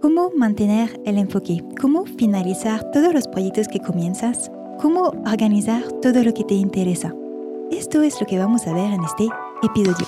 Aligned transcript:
cómo 0.00 0.30
mantener 0.34 1.00
el 1.04 1.18
enfoque, 1.18 1.62
cómo 1.80 2.04
finalizar 2.04 2.90
todos 2.90 3.12
los 3.12 3.28
proyectos 3.28 3.68
que 3.68 3.80
comienzas, 3.80 4.50
cómo 4.80 5.12
organizar 5.30 5.82
todo 6.02 6.22
lo 6.22 6.32
que 6.34 6.44
te 6.44 6.54
interesa. 6.54 7.14
Esto 7.70 8.02
es 8.02 8.20
lo 8.20 8.26
que 8.26 8.38
vamos 8.38 8.66
a 8.66 8.74
ver 8.74 8.92
en 8.92 9.04
este 9.04 9.28
episodio. 9.62 10.06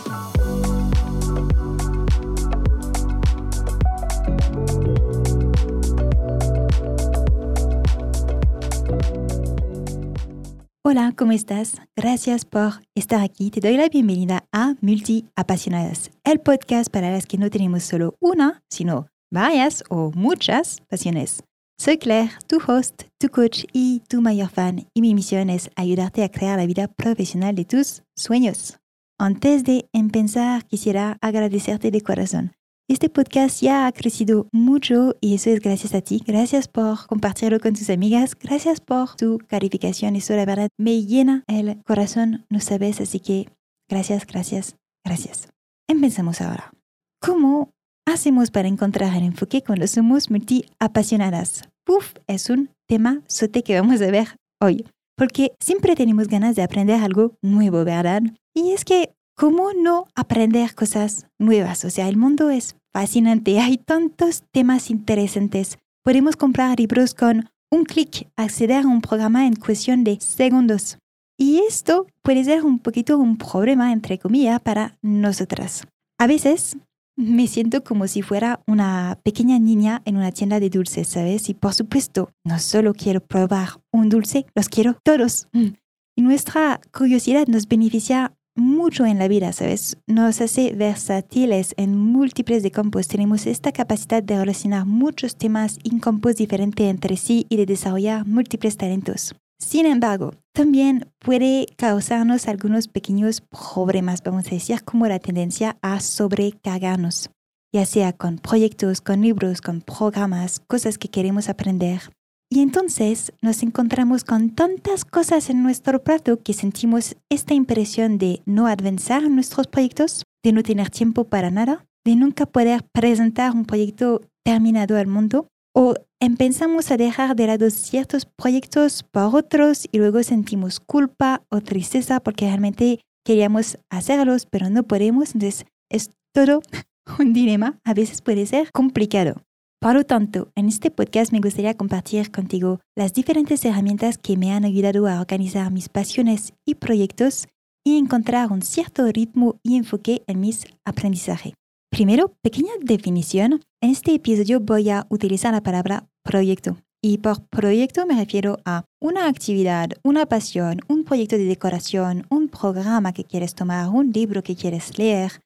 Hola, 10.82 11.12
¿cómo 11.14 11.32
estás? 11.32 11.82
Gracias 11.94 12.46
por 12.46 12.72
estar 12.94 13.20
aquí. 13.20 13.50
Te 13.50 13.60
doy 13.60 13.76
la 13.76 13.90
bienvenida 13.90 14.46
a 14.52 14.74
Multi 14.80 15.26
Apasionadas, 15.36 16.10
el 16.24 16.41
podcast 16.41 16.91
para 16.91 17.10
las 17.10 17.27
que 17.27 17.36
no 17.36 17.50
tenemos 17.50 17.82
solo 17.82 18.16
una, 18.20 18.62
sino 18.70 19.09
varias 19.30 19.84
o 19.88 20.10
muchas 20.15 20.80
pasiones. 20.89 21.43
Soy 21.79 21.98
Claire, 21.98 22.33
tu 22.47 22.59
host, 22.66 23.05
tu 23.19 23.29
coach 23.29 23.65
y 23.73 24.01
tu 24.09 24.21
mayor 24.21 24.48
fan, 24.48 24.87
y 24.95 25.01
mi 25.01 25.15
misión 25.15 25.48
es 25.48 25.71
ayudarte 25.77 26.25
a 26.25 26.30
crear 26.30 26.59
la 26.59 26.66
vida 26.66 26.89
profesional 26.89 27.55
de 27.55 27.65
tus 27.65 28.02
sueños. 28.16 28.79
Antes 29.19 29.65
de 29.65 29.88
empezar, 29.93 30.65
quisiera 30.66 31.19
agradecerte 31.21 31.91
de 31.91 32.01
corazón 32.01 32.52
este 32.88 33.11
podcast 33.11 33.61
ya 33.61 33.87
ha 33.87 33.93
crecido 33.93 34.49
mucho 34.51 35.15
y 35.21 35.35
eso 35.35 35.51
es 35.51 35.60
gracias 35.60 35.95
a 35.95 36.01
ti. 36.01 36.23
Gracias 36.27 36.69
por 36.69 37.07
compartirlo 37.07 37.60
con 37.60 37.74
tus 37.74 37.91
amigas. 37.91 38.35
Gracias 38.35 38.80
por 38.80 39.15
tu 39.15 39.38
calificación. 39.47 40.16
Eso 40.16 40.35
la 40.35 40.47
verdad 40.47 40.71
me 40.79 41.05
llena 41.05 41.45
el 41.49 41.83
corazón, 41.85 42.47
no 42.49 42.60
sabes. 42.60 43.02
Así 43.02 43.21
que 43.21 43.47
gracias, 43.91 44.27
gracias, 44.27 44.77
gracias. 45.05 45.49
Empezamos 45.87 46.41
ahora. 46.41 46.73
¿Cómo 47.21 47.74
hacemos 48.09 48.51
para 48.51 48.69
encontrar 48.69 49.23
enfoque 49.23 49.62
cuando 49.62 49.87
somos 49.87 50.30
multiapasionadas? 50.30 51.62
Puf, 51.85 52.15
es 52.27 52.51
un 52.51 52.71
tema 52.87 53.23
sote 53.27 53.63
que 53.63 53.79
vamos 53.80 54.01
a 54.02 54.10
ver 54.10 54.37
hoy. 54.60 54.85
Porque 55.16 55.52
siempre 55.60 55.96
tenemos 55.96 56.29
ganas 56.29 56.55
de 56.57 56.63
aprender 56.63 57.01
algo 57.02 57.32
nuevo, 57.43 57.85
¿verdad? 57.85 58.23
Y 58.55 58.73
es 58.73 58.85
que 58.85 59.15
¿Cómo 59.38 59.73
no 59.73 60.09
aprender 60.16 60.74
cosas 60.74 61.29
nuevas? 61.38 61.85
O 61.85 61.91
sea, 61.91 62.09
el 62.09 62.16
mundo 62.16 62.51
es 62.51 62.74
fascinante, 62.93 63.60
hay 63.60 63.77
tantos 63.79 64.42
temas 64.50 64.91
interesantes. 64.91 65.78
Podemos 66.02 66.34
comprar 66.34 66.77
libros 66.77 67.14
con 67.14 67.48
un 67.70 67.84
clic, 67.84 68.28
acceder 68.34 68.82
a 68.82 68.88
un 68.88 69.00
programa 69.00 69.47
en 69.47 69.54
cuestión 69.54 70.02
de 70.02 70.19
segundos. 70.20 70.98
Y 71.38 71.60
esto 71.60 72.08
puede 72.22 72.42
ser 72.42 72.64
un 72.64 72.80
poquito 72.80 73.16
un 73.16 73.38
problema, 73.38 73.92
entre 73.92 74.19
comillas, 74.19 74.60
para 74.60 74.98
nosotras. 75.02 75.86
A 76.19 76.27
veces 76.27 76.77
me 77.19 77.48
siento 77.48 77.83
como 77.83 78.06
si 78.06 78.22
fuera 78.22 78.62
una 78.69 79.19
pequeña 79.24 79.58
niña 79.58 80.02
en 80.05 80.16
una 80.16 80.30
tienda 80.30 80.61
de 80.61 80.70
dulces, 80.70 81.08
¿sabes? 81.08 81.48
Y 81.48 81.55
por 81.55 81.75
supuesto, 81.75 82.30
no 82.44 82.60
solo 82.60 82.94
quiero 82.94 83.20
probar 83.20 83.70
un 83.92 84.08
dulce, 84.08 84.47
los 84.55 84.69
quiero 84.69 84.97
todos. 85.02 85.48
Y 85.52 86.22
nuestra 86.22 86.80
curiosidad 86.97 87.48
nos 87.48 87.66
beneficia 87.66 88.36
mucho 88.55 89.05
en 89.05 89.19
la 89.19 89.27
vida, 89.27 89.52
¿sabes? 89.52 89.98
Nos 90.06 90.41
hace 90.41 90.72
versátiles 90.75 91.75
en 91.77 91.98
múltiples 91.98 92.62
de 92.62 92.70
campos. 92.70 93.08
Tenemos 93.08 93.47
esta 93.47 93.72
capacidad 93.72 94.22
de 94.22 94.38
relacionar 94.38 94.86
muchos 94.86 95.36
temas 95.36 95.78
en 95.82 95.98
campos 95.98 96.36
diferentes 96.36 96.86
entre 96.86 97.16
sí 97.16 97.47
y 97.48 97.56
de 97.56 97.66
desarrollar 97.66 98.27
múltiples 98.27 98.77
talentos. 98.77 99.34
Sin 99.58 99.86
embargo, 99.86 100.34
también 100.52 101.10
puede 101.18 101.66
causarnos 101.76 102.46
algunos 102.46 102.88
pequeños 102.88 103.40
problemas, 103.40 104.22
vamos 104.22 104.46
a 104.46 104.50
decir, 104.50 104.82
como 104.84 105.06
la 105.06 105.18
tendencia 105.18 105.76
a 105.82 106.00
sobrecargarnos, 106.00 107.30
ya 107.72 107.84
sea 107.84 108.12
con 108.12 108.38
proyectos, 108.38 109.00
con 109.00 109.20
libros, 109.22 109.60
con 109.60 109.80
programas, 109.80 110.60
cosas 110.60 110.96
que 110.96 111.08
queremos 111.08 111.48
aprender. 111.48 112.02
Y 112.50 112.60
entonces 112.60 113.32
nos 113.42 113.62
encontramos 113.62 114.24
con 114.24 114.50
tantas 114.50 115.04
cosas 115.04 115.50
en 115.50 115.62
nuestro 115.62 116.02
plato 116.02 116.40
que 116.42 116.54
sentimos 116.54 117.16
esta 117.28 117.52
impresión 117.52 118.16
de 118.16 118.41
no 118.47 118.68
avanzar 118.68 119.24
en 119.24 119.34
nuestros 119.34 119.66
proyectos, 119.66 120.22
de 120.42 120.52
no 120.52 120.62
tener 120.62 120.88
tiempo 120.88 121.24
para 121.24 121.50
nada, 121.50 121.84
de 122.06 122.16
nunca 122.16 122.47
poder 122.47 122.84
presentar 122.92 123.52
un 123.52 123.66
proyecto 123.66 124.22
terminado 124.44 124.97
al 124.97 125.08
mundo, 125.08 125.48
o 125.74 125.94
empezamos 126.20 126.90
a 126.90 126.96
dejar 126.96 127.36
de 127.36 127.46
lado 127.46 127.70
ciertos 127.70 128.26
proyectos 128.26 129.02
por 129.02 129.34
otros 129.34 129.86
y 129.92 129.98
luego 129.98 130.22
sentimos 130.22 130.80
culpa 130.80 131.42
o 131.50 131.60
tristeza 131.60 132.20
porque 132.20 132.46
realmente 132.46 133.00
queríamos 133.24 133.78
hacerlos 133.90 134.46
pero 134.46 134.70
no 134.70 134.82
podemos. 134.82 135.34
Entonces 135.34 135.66
es 135.90 136.10
todo 136.32 136.62
un 137.18 137.32
dilema, 137.32 137.78
a 137.84 137.94
veces 137.94 138.22
puede 138.22 138.46
ser 138.46 138.70
complicado. 138.72 139.42
Por 139.80 139.94
lo 139.94 140.04
tanto, 140.04 140.50
en 140.56 140.66
este 140.66 140.90
podcast 140.90 141.32
me 141.32 141.38
gustaría 141.38 141.74
compartir 141.74 142.32
contigo 142.32 142.80
las 142.96 143.12
diferentes 143.12 143.64
herramientas 143.64 144.18
que 144.18 144.36
me 144.36 144.52
han 144.52 144.64
ayudado 144.64 145.06
a 145.06 145.20
organizar 145.20 145.70
mis 145.70 145.88
pasiones 145.88 146.52
y 146.66 146.74
proyectos 146.74 147.46
y 147.84 147.96
encontrar 147.96 148.50
un 148.50 148.62
cierto 148.62 149.06
ritmo 149.06 149.60
y 149.62 149.76
enfoque 149.76 150.24
en 150.26 150.40
mis 150.40 150.66
aprendizajes. 150.84 151.52
Primero, 151.91 152.37
pequeña 152.43 152.72
definición. 152.82 153.62
En 153.81 153.91
este 153.91 154.15
episodio 154.15 154.60
voy 154.60 154.91
a 154.91 155.06
utilizar 155.09 155.53
la 155.54 155.62
palabra 155.62 156.06
proyecto. 156.22 156.76
Y 157.03 157.19
por 157.19 157.47
proyecto 157.49 158.06
me 158.06 158.15
refiero 158.15 158.59
a 158.65 158.84
una 159.00 159.26
actividad, 159.26 159.91
una 160.03 160.27
pasión, 160.27 160.81
un 160.88 161.04
proyecto 161.04 161.38
de 161.38 161.44
decoración, 161.44 162.27
un 162.28 162.48
programa 162.48 163.12
que 163.12 163.25
quieres 163.25 163.54
tomar, 163.54 163.88
un 163.88 164.12
libro 164.12 164.43
que 164.43 164.54
quieres 164.54 164.98
leer, 164.98 165.41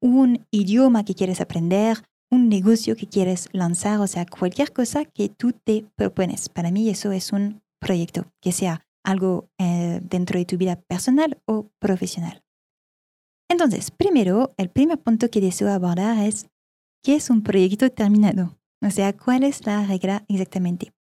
un 0.00 0.46
idioma 0.52 1.04
que 1.04 1.14
quieres 1.14 1.40
aprender, 1.40 1.98
un 2.30 2.48
negocio 2.48 2.94
que 2.94 3.08
quieres 3.08 3.48
lanzar, 3.52 4.00
o 4.00 4.06
sea, 4.06 4.24
cualquier 4.24 4.72
cosa 4.72 5.04
que 5.04 5.28
tú 5.28 5.52
te 5.52 5.84
propones. 5.96 6.48
Para 6.48 6.70
mí 6.70 6.88
eso 6.88 7.10
es 7.10 7.32
un 7.32 7.60
proyecto, 7.80 8.26
que 8.40 8.52
sea 8.52 8.86
algo 9.04 9.48
eh, 9.58 10.00
dentro 10.02 10.38
de 10.38 10.44
tu 10.44 10.58
vida 10.58 10.76
personal 10.76 11.38
o 11.46 11.70
profesional. 11.80 12.42
Entonces, 13.50 13.90
primero, 13.90 14.52
el 14.56 14.70
primer 14.70 14.98
punto 14.98 15.30
que 15.30 15.40
deseo 15.40 15.70
abordar 15.70 16.18
es 16.24 16.46
qué 17.02 17.16
es 17.16 17.30
un 17.30 17.42
proyecto 17.42 17.90
terminado. 17.90 18.56
O 18.84 18.90
sea, 18.90 19.16
cuál 19.16 19.44
es 19.44 19.66
la 19.66 19.86
regla 19.86 20.24
exactamente. 20.28 20.92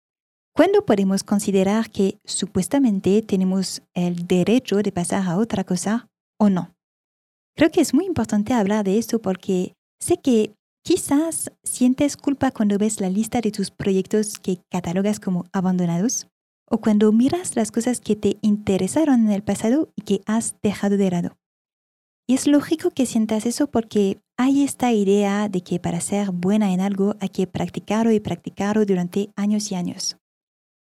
¿Cuándo 0.55 0.87
podemos 0.87 1.23
considerar 1.23 1.91
que 1.91 2.19
supuestamente 2.25 3.21
tenemos 3.23 3.83
el 3.95 4.27
derecho 4.27 4.77
de 4.77 4.93
pasar 4.93 5.27
a 5.29 5.37
otra 5.37 5.65
cosa 5.65 6.09
o 6.39 6.49
no? 6.49 6.75
Creo 7.57 7.71
que 7.71 7.81
es 7.83 7.93
muy 7.93 8.07
importante 8.07 8.55
hablar 8.55 8.85
de 8.85 8.99
esto 8.99 9.21
porque 9.21 9.75
sé 10.01 10.17
que 10.19 10.55
Quizás 10.87 11.51
sientes 11.65 12.17
culpa 12.17 12.53
cuando 12.53 12.79
ves 12.79 13.01
la 13.01 13.11
lista 13.11 13.41
de 13.41 13.51
tus 13.51 13.73
proyectos 13.73 14.39
que 14.39 14.61
catalogas 14.71 15.19
como 15.19 15.47
abandonados 15.53 16.29
o 16.71 16.79
cuando 16.79 17.11
miras 17.11 17.57
las 17.57 17.73
cosas 17.73 18.01
que 18.01 18.15
te 18.15 18.37
interesaron 18.41 19.27
en 19.27 19.33
el 19.33 19.43
pasado 19.43 19.89
y 19.97 20.03
que 20.03 20.21
has 20.27 20.55
dejado 20.63 20.97
de 20.97 21.11
lado. 21.11 21.37
Y 22.29 22.35
es 22.35 22.47
lógico 22.47 22.91
que 22.91 23.07
sientas 23.07 23.47
eso 23.47 23.69
porque 23.69 24.19
hay 24.37 24.65
esta 24.65 24.93
idea 24.93 25.49
de 25.49 25.63
que 25.63 25.79
para 25.79 26.01
ser 26.01 26.33
buena 26.33 26.73
en 26.73 26.81
algo 26.81 27.15
hay 27.21 27.29
que 27.29 27.47
practicarlo 27.47 28.11
y 28.11 28.21
practicarlo 28.21 28.85
durante 28.85 29.31
años 29.37 29.71
y 29.71 29.77
años. 29.77 30.17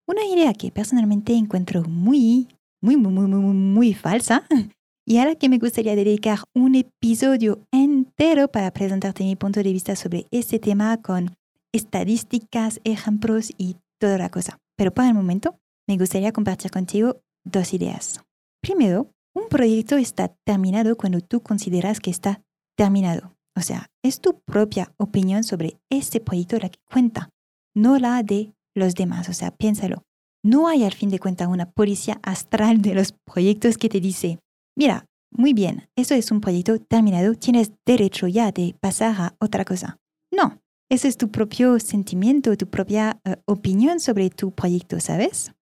Una 0.07 0.25
idea 0.25 0.53
que 0.55 0.71
personalmente 0.71 1.35
encuentro 1.35 1.83
muy, 1.83 2.49
muy, 2.81 2.97
muy, 2.97 3.13
muy, 3.13 3.27
muy, 3.27 3.55
muy 3.55 3.95
falsa 3.95 4.47
y 5.07 5.17
a 5.17 5.25
la 5.25 5.35
que 5.35 5.49
me 5.49 5.59
gustaría 5.59 5.97
dedicar 5.97 6.39
un 6.55 6.77
episodio 6.77 7.67
entero 7.73 8.49
para 8.49 8.71
presentarte 8.71 9.25
mi 9.25 9.35
punto 9.35 9.63
de 9.63 9.73
vista 9.73 9.97
sobre 9.97 10.27
este 10.31 10.59
tema 10.59 11.03
con 11.03 11.35
estadísticas, 11.73 12.81
ejemplos 12.85 13.51
y 13.59 13.77
toda 13.99 14.19
la 14.19 14.31
cosa. 14.31 14.59
Pero 14.77 14.95
por 14.95 15.05
el 15.05 15.15
momento 15.15 15.57
me 15.89 15.99
gustaría 15.99 16.33
compartir 16.33 16.71
contigo 16.71 17.21
dos 17.45 17.75
ideas. 17.75 18.21
Primero, 18.63 19.11
un 19.35 19.49
proyecto 19.49 19.97
está 19.97 20.29
terminado 20.45 20.97
cuando 20.97 21.21
tú 21.21 21.41
consideras 21.41 22.01
que 22.01 22.11
está 22.11 22.43
terminado. 22.77 23.37
O 23.57 23.61
sea, 23.61 23.91
es 24.03 24.21
tu 24.21 24.41
propia 24.41 24.93
opinión 24.97 25.45
sobre 25.45 25.79
este 25.91 26.21
proyecto 26.21 26.59
la 26.59 26.69
que 26.69 26.79
cuenta, 26.91 27.31
no 27.75 27.99
la 27.99 28.23
de 28.23 28.53
los 28.75 28.95
demás. 28.95 29.29
O 29.29 29.33
sea, 29.33 29.51
piénsalo. 29.51 30.03
No 30.45 30.69
hay 30.69 30.85
al 30.85 30.93
fin 30.93 31.09
de 31.09 31.19
cuentas 31.19 31.49
una 31.49 31.71
policía 31.71 32.21
astral 32.23 32.83
de 32.83 32.95
los 32.95 33.13
proyectos 33.13 33.79
que 33.79 33.89
te 33.89 34.01
dice, 34.01 34.39
mira, 34.77 35.07
muy 35.33 35.53
bien, 35.53 35.89
eso 35.97 36.15
es 36.15 36.31
un 36.31 36.41
proyecto 36.41 36.79
terminado, 36.79 37.35
tienes 37.35 37.73
derecho 37.87 38.29
ya 38.29 38.53
de 38.53 38.77
pasar 38.81 39.15
a 39.19 39.37
otra 39.41 39.65
cosa. 39.65 39.99
No, 40.31 40.61
ese 40.91 41.09
es 41.09 41.17
tu 41.17 41.31
propio 41.31 41.81
sentimiento, 41.81 42.57
tu 42.57 42.69
propia 42.69 43.21
eh, 43.25 43.37
opinión 43.47 44.01
sobre 44.01 44.31
tu 44.31 44.53
proyecto, 44.53 45.01
¿sabes? 45.01 45.53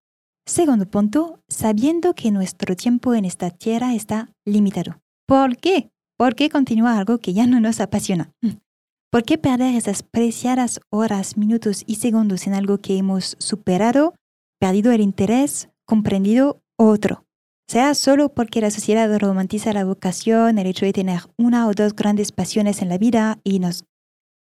Segundo 0.46 0.86
punto, 0.86 1.40
sabiendo 1.48 2.14
que 2.14 2.30
nuestro 2.30 2.74
tiempo 2.76 3.14
en 3.14 3.24
esta 3.24 3.50
tierra 3.50 3.94
está 3.94 4.30
limitado. 4.44 5.00
¿Por 5.26 5.56
qué? 5.56 5.90
¿Por 6.18 6.34
qué 6.34 6.50
continuar 6.50 6.98
algo 6.98 7.18
que 7.18 7.32
ya 7.32 7.46
no 7.46 7.60
nos 7.60 7.80
apasiona? 7.80 8.32
¿Por 9.10 9.24
qué 9.24 9.38
perder 9.38 9.74
esas 9.74 10.02
preciadas 10.02 10.80
horas, 10.90 11.36
minutos 11.36 11.84
y 11.86 11.96
segundos 11.96 12.46
en 12.46 12.54
algo 12.54 12.78
que 12.78 12.96
hemos 12.96 13.36
superado, 13.38 14.14
perdido 14.58 14.90
el 14.92 15.00
interés, 15.00 15.68
comprendido 15.84 16.62
otro? 16.76 17.24
sea 17.72 17.94
solo 17.94 18.28
porque 18.28 18.60
la 18.60 18.70
sociedad 18.70 19.18
romantiza 19.18 19.72
la 19.72 19.86
vocación, 19.86 20.58
el 20.58 20.66
hecho 20.66 20.84
de 20.84 20.92
tener 20.92 21.20
una 21.38 21.66
o 21.66 21.72
dos 21.72 21.94
grandes 21.96 22.30
pasiones 22.30 22.82
en 22.82 22.90
la 22.90 22.98
vida 22.98 23.38
y 23.44 23.60
nos 23.60 23.86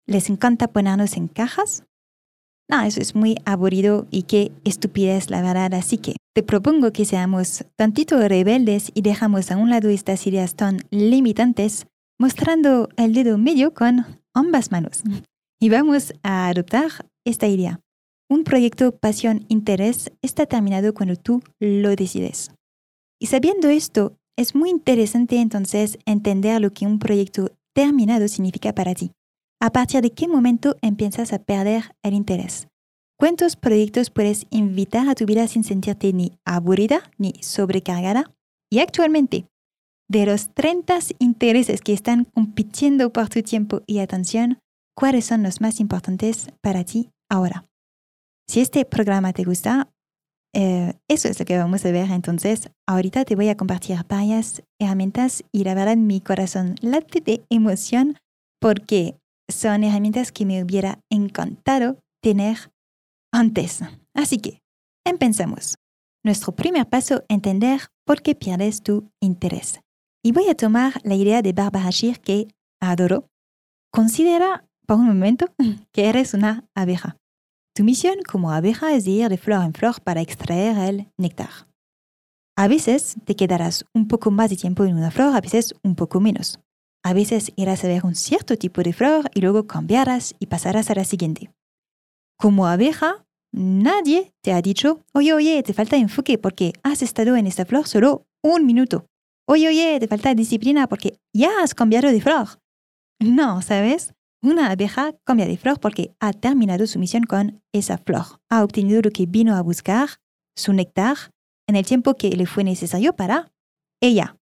les 0.06 0.28
encanta 0.28 0.68
ponernos 0.68 1.16
en 1.16 1.28
cajas, 1.28 1.84
no, 2.72 2.82
eso 2.84 3.02
es 3.02 3.14
muy 3.14 3.36
aburrido 3.44 4.06
y 4.10 4.22
qué 4.22 4.50
estupidez 4.64 5.28
la 5.28 5.42
verdad. 5.42 5.74
Así 5.74 5.98
que 5.98 6.16
te 6.34 6.42
propongo 6.42 6.90
que 6.90 7.04
seamos 7.04 7.66
tantito 7.76 8.16
rebeldes 8.26 8.90
y 8.94 9.02
dejamos 9.02 9.50
a 9.50 9.58
un 9.58 9.68
lado 9.68 9.90
estas 9.90 10.26
ideas 10.26 10.54
tan 10.54 10.78
limitantes, 10.90 11.86
mostrando 12.18 12.88
el 12.96 13.12
dedo 13.12 13.36
medio 13.36 13.74
con 13.74 14.06
ambas 14.32 14.70
manos. 14.70 15.02
Y 15.60 15.68
vamos 15.68 16.14
a 16.22 16.48
adoptar 16.48 16.90
esta 17.26 17.46
idea. 17.46 17.78
Un 18.30 18.42
proyecto 18.42 18.96
pasión-interés 18.96 20.10
está 20.22 20.46
terminado 20.46 20.94
cuando 20.94 21.16
tú 21.16 21.42
lo 21.60 21.94
decides. 21.94 22.52
Y 23.20 23.26
sabiendo 23.26 23.68
esto, 23.68 24.16
es 24.38 24.54
muy 24.54 24.70
interesante 24.70 25.38
entonces 25.42 25.98
entender 26.06 26.58
lo 26.62 26.72
que 26.72 26.86
un 26.86 26.98
proyecto 26.98 27.52
terminado 27.74 28.28
significa 28.28 28.74
para 28.74 28.94
ti. 28.94 29.12
¿A 29.62 29.70
partir 29.70 30.00
de 30.00 30.10
qué 30.10 30.26
momento 30.26 30.74
empiezas 30.82 31.32
a 31.32 31.38
perder 31.38 31.94
el 32.02 32.14
interés? 32.14 32.66
¿Cuántos 33.16 33.54
proyectos 33.54 34.10
puedes 34.10 34.44
invitar 34.50 35.08
a 35.08 35.14
tu 35.14 35.24
vida 35.24 35.46
sin 35.46 35.62
sentirte 35.62 36.12
ni 36.12 36.32
aburrida 36.44 37.12
ni 37.16 37.34
sobrecargada? 37.42 38.24
Y 38.72 38.80
actualmente, 38.80 39.46
de 40.10 40.26
los 40.26 40.52
30 40.52 40.98
intereses 41.20 41.80
que 41.80 41.92
están 41.92 42.24
compitiendo 42.24 43.12
por 43.12 43.28
tu 43.28 43.40
tiempo 43.42 43.82
y 43.86 44.00
atención, 44.00 44.58
¿cuáles 44.96 45.26
son 45.26 45.44
los 45.44 45.60
más 45.60 45.78
importantes 45.78 46.48
para 46.60 46.82
ti 46.82 47.10
ahora? 47.30 47.64
Si 48.48 48.58
este 48.58 48.84
programa 48.84 49.32
te 49.32 49.44
gusta, 49.44 49.92
eh, 50.56 50.94
eso 51.08 51.28
es 51.28 51.38
lo 51.38 51.44
que 51.44 51.56
vamos 51.56 51.86
a 51.86 51.92
ver 51.92 52.10
entonces. 52.10 52.68
Ahorita 52.88 53.24
te 53.24 53.36
voy 53.36 53.48
a 53.48 53.56
compartir 53.56 53.96
varias 54.08 54.64
herramientas 54.80 55.44
y 55.52 55.62
la 55.62 55.76
verdad 55.76 55.96
mi 55.96 56.20
corazón 56.20 56.74
late 56.80 57.20
de 57.20 57.44
emoción 57.48 58.16
porque 58.60 59.21
son 59.54 59.84
herramientas 59.84 60.32
que 60.32 60.46
me 60.46 60.62
hubiera 60.62 61.00
encantado 61.10 61.98
tener 62.22 62.72
antes. 63.32 63.80
Así 64.14 64.38
que, 64.38 64.62
empezamos. 65.06 65.76
Nuestro 66.24 66.54
primer 66.54 66.88
paso, 66.88 67.24
entender 67.28 67.80
por 68.06 68.22
qué 68.22 68.34
pierdes 68.34 68.82
tu 68.82 69.10
interés. 69.20 69.80
Y 70.24 70.32
voy 70.32 70.48
a 70.48 70.54
tomar 70.54 71.00
la 71.02 71.14
idea 71.14 71.42
de 71.42 71.52
Barbara 71.52 71.90
Shir 71.90 72.20
que 72.20 72.48
adoro. 72.80 73.28
Considera 73.92 74.68
por 74.86 74.98
un 74.98 75.06
momento 75.06 75.46
que 75.92 76.08
eres 76.08 76.34
una 76.34 76.64
abeja. 76.74 77.16
Tu 77.74 77.84
misión 77.84 78.16
como 78.30 78.52
abeja 78.52 78.94
es 78.94 79.06
ir 79.06 79.28
de 79.28 79.38
flor 79.38 79.64
en 79.64 79.72
flor 79.72 80.00
para 80.02 80.20
extraer 80.20 80.76
el 80.78 81.08
néctar. 81.18 81.68
A 82.56 82.68
veces 82.68 83.16
te 83.24 83.34
quedarás 83.34 83.86
un 83.94 84.08
poco 84.08 84.30
más 84.30 84.50
de 84.50 84.56
tiempo 84.56 84.84
en 84.84 84.94
una 84.94 85.10
flor, 85.10 85.34
a 85.34 85.40
veces 85.40 85.74
un 85.82 85.94
poco 85.94 86.20
menos. 86.20 86.60
A 87.04 87.14
veces 87.14 87.52
irás 87.56 87.84
a 87.84 87.88
ver 87.88 88.04
un 88.04 88.14
cierto 88.14 88.56
tipo 88.56 88.82
de 88.82 88.92
flor 88.92 89.30
y 89.34 89.40
luego 89.40 89.66
cambiarás 89.66 90.34
y 90.38 90.46
pasarás 90.46 90.90
a 90.90 90.94
la 90.94 91.04
siguiente. 91.04 91.50
Como 92.38 92.66
abeja, 92.66 93.24
nadie 93.52 94.32
te 94.42 94.52
ha 94.52 94.62
dicho, 94.62 95.00
oye, 95.12 95.32
oye, 95.32 95.62
te 95.62 95.72
falta 95.72 95.96
enfoque 95.96 96.38
porque 96.38 96.72
has 96.82 97.02
estado 97.02 97.36
en 97.36 97.46
esta 97.46 97.64
flor 97.64 97.88
solo 97.88 98.26
un 98.42 98.66
minuto. 98.66 99.06
Oye, 99.48 99.68
oye, 99.68 99.98
te 99.98 100.06
falta 100.06 100.34
disciplina 100.34 100.86
porque 100.86 101.18
ya 101.34 101.50
has 101.62 101.74
cambiado 101.74 102.10
de 102.10 102.20
flor. 102.20 102.60
No, 103.20 103.62
¿sabes? 103.62 104.14
Una 104.42 104.70
abeja 104.70 105.12
cambia 105.24 105.46
de 105.46 105.56
flor 105.56 105.78
porque 105.78 106.14
ha 106.20 106.32
terminado 106.32 106.86
su 106.86 106.98
misión 106.98 107.24
con 107.24 107.62
esa 107.72 107.98
flor. 107.98 108.40
Ha 108.50 108.64
obtenido 108.64 109.00
lo 109.02 109.10
que 109.10 109.26
vino 109.26 109.56
a 109.56 109.62
buscar, 109.62 110.08
su 110.56 110.72
néctar, 110.72 111.16
en 111.68 111.76
el 111.76 111.86
tiempo 111.86 112.14
que 112.14 112.30
le 112.30 112.46
fue 112.46 112.64
necesario 112.64 113.14
para 113.14 113.52
ella. 114.00 114.36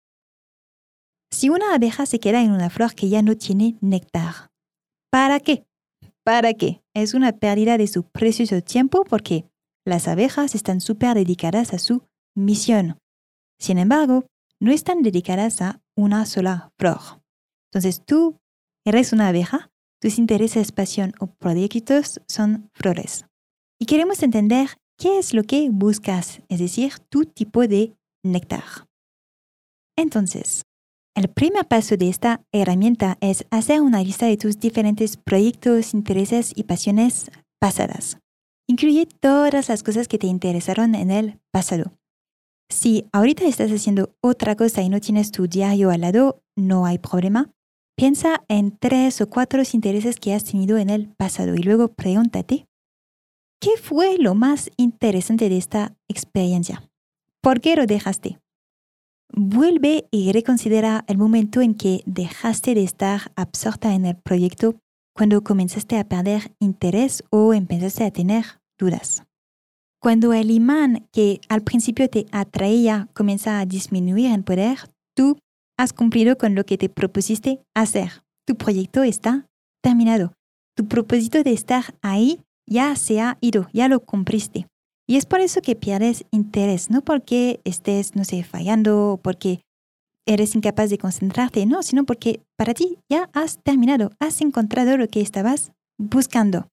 Si 1.31 1.49
una 1.49 1.75
abeja 1.75 2.06
se 2.06 2.20
queda 2.20 2.43
en 2.43 2.52
una 2.52 2.70
flor 2.70 2.94
que 2.94 3.08
ya 3.08 3.23
no 3.23 3.37
tiene 3.37 3.76
néctar, 3.81 4.50
¿para 5.11 5.40
qué? 5.40 5.67
¿Para 6.25 6.55
qué? 6.55 6.82
Es 6.94 7.14
una 7.14 7.32
pérdida 7.32 7.78
de 7.78 7.87
su 7.87 8.05
precioso 8.05 8.61
tiempo 8.62 9.05
porque 9.05 9.44
las 9.84 10.08
abejas 10.08 10.55
están 10.55 10.81
súper 10.81 11.14
dedicadas 11.14 11.73
a 11.73 11.78
su 11.78 12.02
misión. 12.34 12.99
Sin 13.61 13.78
embargo, 13.78 14.26
no 14.61 14.73
están 14.73 15.02
dedicadas 15.02 15.62
a 15.62 15.81
una 15.96 16.26
sola 16.26 16.73
flor. 16.78 17.00
Entonces 17.70 18.05
tú 18.05 18.38
eres 18.84 19.12
una 19.12 19.28
abeja 19.28 19.70
tus 20.00 20.19
intereses, 20.19 20.73
pasión 20.73 21.14
o 21.20 21.26
proyectos 21.26 22.20
son 22.28 22.70
flores. 22.75 23.25
Y 23.81 23.87
queremos 23.87 24.23
entender 24.23 24.69
qué 24.99 25.19
es 25.19 25.34
lo 25.34 25.43
que 25.44 25.69
buscas, 25.70 26.43
es 26.49 26.58
decir, 26.58 26.99
tu 27.08 27.25
tipo 27.25 27.67
de 27.67 27.96
néctar. 28.23 28.87
Entonces, 29.96 30.65
el 31.16 31.28
primer 31.28 31.66
paso 31.66 31.96
de 31.96 32.10
esta 32.10 32.42
herramienta 32.52 33.16
es 33.22 33.46
hacer 33.50 33.80
una 33.80 34.02
lista 34.02 34.26
de 34.26 34.36
tus 34.36 34.60
diferentes 34.60 35.16
proyectos, 35.16 35.94
intereses 35.94 36.52
y 36.54 36.64
pasiones 36.64 37.30
pasadas. 37.58 38.18
Incluye 38.68 39.06
todas 39.06 39.70
las 39.70 39.82
cosas 39.82 40.08
que 40.08 40.18
te 40.18 40.26
interesaron 40.26 40.94
en 40.94 41.10
el 41.10 41.40
pasado. 41.50 41.94
Si 42.68 43.06
ahorita 43.12 43.46
estás 43.46 43.70
haciendo 43.70 44.14
otra 44.20 44.56
cosa 44.56 44.82
y 44.82 44.90
no 44.90 45.00
tienes 45.00 45.32
tu 45.32 45.46
diario 45.46 45.90
al 45.90 46.02
lado, 46.02 46.42
no 46.54 46.84
hay 46.84 46.98
problema. 46.98 47.50
Piensa 47.96 48.44
en 48.48 48.76
tres 48.76 49.22
o 49.22 49.30
cuatro 49.30 49.62
intereses 49.72 50.16
que 50.20 50.34
has 50.34 50.44
tenido 50.44 50.76
en 50.76 50.90
el 50.90 51.08
pasado 51.08 51.54
y 51.54 51.62
luego 51.62 51.88
pregúntate, 51.88 52.66
¿qué 53.58 53.78
fue 53.82 54.18
lo 54.18 54.34
más 54.34 54.70
interesante 54.76 55.48
de 55.48 55.56
esta 55.56 55.96
experiencia? 56.08 56.82
¿Por 57.40 57.62
qué 57.62 57.74
lo 57.74 57.86
dejaste? 57.86 58.38
Vuelve 59.32 60.06
y 60.11 60.32
reconsidera 60.32 61.05
el 61.08 61.19
momento 61.19 61.61
en 61.61 61.75
que 61.75 62.02
dejaste 62.06 62.75
de 62.75 62.84
estar 62.84 63.32
absorta 63.37 63.94
en 63.94 64.06
el 64.06 64.17
proyecto 64.17 64.76
cuando 65.14 65.43
comenzaste 65.43 65.99
a 65.99 66.05
perder 66.05 66.55
interés 66.61 67.25
o 67.31 67.55
empezaste 67.55 68.05
a 68.05 68.11
tener 68.11 68.44
dudas. 68.78 69.25
Cuando 70.00 70.32
el 70.32 70.50
imán 70.50 71.08
que 71.12 71.40
al 71.49 71.62
principio 71.62 72.08
te 72.08 72.26
atraía 72.31 73.08
comienza 73.14 73.58
a 73.58 73.67
disminuir 73.67 74.26
en 74.26 74.44
poder, 74.44 74.78
tú 75.17 75.38
has 75.78 75.93
cumplido 75.93 76.38
con 76.38 76.55
lo 76.55 76.64
que 76.64 76.78
te 76.78 76.88
propusiste 76.88 77.61
hacer. 77.75 78.23
Tu 78.46 78.56
proyecto 78.56 79.02
está 79.02 79.46
terminado. 79.82 80.32
Tu 80.76 80.87
propósito 80.87 81.43
de 81.43 81.52
estar 81.52 81.94
ahí 82.02 82.40
ya 82.67 82.94
se 82.96 83.20
ha 83.20 83.38
ido, 83.40 83.69
ya 83.73 83.88
lo 83.88 84.00
cumpliste. 84.00 84.67
Y 85.08 85.16
es 85.16 85.26
por 85.26 85.40
eso 85.40 85.62
que 85.62 85.76
pierdes 85.76 86.24
interés, 86.30 86.90
no 86.90 87.02
porque 87.02 87.60
estés, 87.64 88.16
no 88.16 88.24
sé, 88.24 88.42
fallando 88.42 89.20
porque 89.22 89.60
eres 90.26 90.56
incapaz 90.56 90.90
de 90.90 90.98
concentrarte, 90.98 91.64
no, 91.66 91.82
sino 91.82 92.04
porque 92.04 92.40
para 92.56 92.74
ti 92.74 92.98
ya 93.08 93.30
has 93.32 93.62
terminado, 93.62 94.10
has 94.18 94.40
encontrado 94.40 94.96
lo 94.96 95.06
que 95.06 95.20
estabas 95.20 95.72
buscando. 95.96 96.68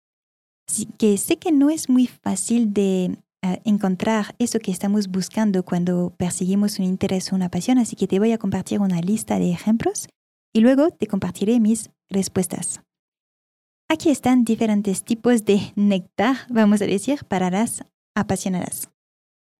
Así 0.68 0.88
que 0.98 1.18
sé 1.18 1.38
que 1.38 1.52
no 1.52 1.70
es 1.70 1.90
muy 1.90 2.08
fácil 2.08 2.74
de 2.74 3.20
encontrar 3.66 4.36
eso 4.40 4.58
que 4.60 4.72
estamos 4.72 5.10
buscando 5.10 5.64
cuando 5.64 6.14
perseguimos 6.18 6.80
un 6.80 6.86
interés 6.86 7.32
o 7.32 7.36
una 7.36 7.50
pasión, 7.50 7.78
así 7.78 7.96
que 7.96 8.08
te 8.08 8.18
voy 8.18 8.32
a 8.32 8.38
compartir 8.38 8.80
una 8.80 9.02
lista 9.02 9.38
de 9.38 9.52
ejemplos 9.52 10.08
y 10.54 10.62
luego 10.62 10.90
te 10.92 11.08
compartiré 11.08 11.60
mis 11.60 11.92
respuestas. 12.10 12.82
Aquí 13.90 14.10
están 14.10 14.46
diferentes 14.46 15.04
tipos 15.04 15.44
de 15.44 15.74
néctar, 15.76 16.38
vamos 16.50 16.82
a 16.82 16.86
decir, 16.86 17.26
para 17.26 17.52
las 17.52 17.84
apasionadas. 18.16 18.90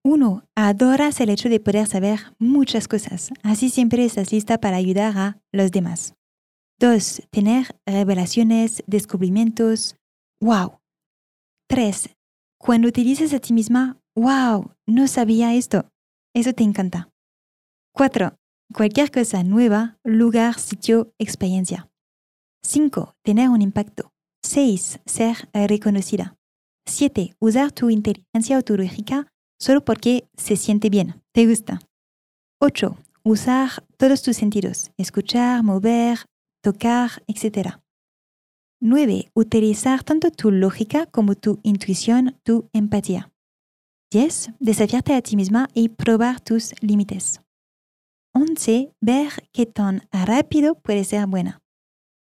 Uno, 0.04 0.44
Adoras 0.54 1.20
el 1.20 1.30
hecho 1.30 1.48
de 1.48 1.60
poder 1.60 1.86
saber 1.86 2.20
muchas 2.38 2.88
cosas. 2.88 3.30
Así 3.42 3.70
siempre 3.70 4.04
estás 4.04 4.32
lista 4.32 4.58
para 4.58 4.76
ayudar 4.76 5.16
a 5.16 5.40
los 5.52 5.70
demás. 5.70 6.14
Dos, 6.78 7.22
Tener 7.30 7.76
revelaciones, 7.86 8.82
descubrimientos. 8.86 9.96
¡Wow! 10.40 10.80
Tres, 11.68 12.10
cuando 12.58 12.92
te 12.92 13.02
dices 13.02 13.32
a 13.32 13.38
ti 13.38 13.52
misma, 13.52 13.98
wow, 14.14 14.72
no 14.86 15.08
sabía 15.08 15.54
esto, 15.54 15.90
eso 16.34 16.52
te 16.52 16.64
encanta. 16.64 17.10
4. 17.94 18.36
Cualquier 18.72 19.10
cosa 19.10 19.42
nueva, 19.44 19.98
lugar, 20.02 20.58
sitio, 20.58 21.12
experiencia. 21.18 21.88
5. 22.64 23.14
Tener 23.22 23.50
un 23.50 23.62
impacto. 23.62 24.12
6. 24.42 25.00
Ser 25.06 25.48
reconocida. 25.52 26.36
7. 26.86 27.34
Usar 27.40 27.72
tu 27.72 27.90
inteligencia 27.90 28.56
autológica 28.56 29.26
solo 29.58 29.84
porque 29.84 30.28
se 30.36 30.56
siente 30.56 30.90
bien, 30.90 31.22
te 31.32 31.46
gusta. 31.46 31.80
8. 32.60 32.96
Usar 33.24 33.84
todos 33.96 34.22
tus 34.22 34.36
sentidos, 34.36 34.90
escuchar, 34.98 35.62
mover, 35.62 36.18
tocar, 36.62 37.22
etc. 37.26 37.78
9. 38.80 39.30
Utilizar 39.34 40.02
tanto 40.02 40.30
tu 40.30 40.50
lógica 40.50 41.06
como 41.06 41.34
tu 41.34 41.58
intuición, 41.62 42.38
tu 42.42 42.68
empatía. 42.72 43.32
10. 44.12 44.50
Desafiarte 44.60 45.14
a 45.14 45.22
ti 45.22 45.36
misma 45.36 45.68
y 45.74 45.88
probar 45.88 46.40
tus 46.40 46.74
límites. 46.82 47.40
11. 48.34 48.92
Ver 49.00 49.48
qué 49.52 49.66
tan 49.66 50.06
rápido 50.12 50.74
puede 50.74 51.04
ser 51.04 51.26
buena. 51.26 51.62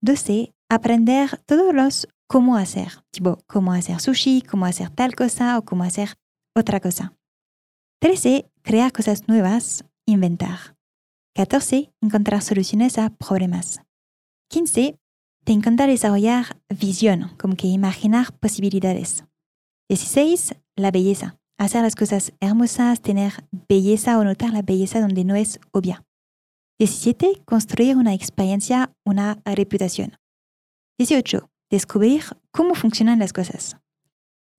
12. 0.02 0.54
Aprender 0.68 1.38
todos 1.46 1.74
los 1.74 2.08
cómo 2.26 2.56
hacer, 2.56 3.04
tipo 3.10 3.38
cómo 3.46 3.72
hacer 3.72 4.00
sushi, 4.00 4.42
cómo 4.42 4.66
hacer 4.66 4.90
tal 4.90 5.14
cosa 5.14 5.58
o 5.58 5.64
cómo 5.64 5.84
hacer 5.84 6.16
otra 6.54 6.80
cosa. 6.80 7.14
13. 8.00 8.50
Crear 8.62 8.92
cosas 8.92 9.28
nuevas, 9.28 9.84
inventar. 10.06 10.76
14. 11.34 11.92
Encontrar 12.00 12.42
soluciones 12.42 12.98
a 12.98 13.10
problemas. 13.10 13.80
15 14.50 14.98
te 15.46 15.52
encanta 15.52 15.86
desarrollar 15.86 16.60
visión, 16.68 17.30
como 17.38 17.54
que 17.54 17.68
imaginar 17.68 18.32
posibilidades. 18.38 19.24
16, 19.88 20.56
la 20.74 20.90
belleza. 20.90 21.38
Hacer 21.56 21.82
las 21.82 21.94
cosas 21.94 22.32
hermosas, 22.40 23.00
tener 23.00 23.32
belleza 23.68 24.18
o 24.18 24.24
notar 24.24 24.52
la 24.52 24.62
belleza 24.62 25.00
donde 25.00 25.24
no 25.24 25.36
es 25.36 25.60
obvia. 25.70 26.04
17. 26.80 27.42
Construir 27.44 27.96
una 27.96 28.12
experiencia, 28.12 28.92
una 29.04 29.40
reputación. 29.44 30.18
18. 30.98 31.48
Descubrir 31.70 32.22
cómo 32.52 32.74
funcionan 32.74 33.18
las 33.18 33.32
cosas. 33.32 33.76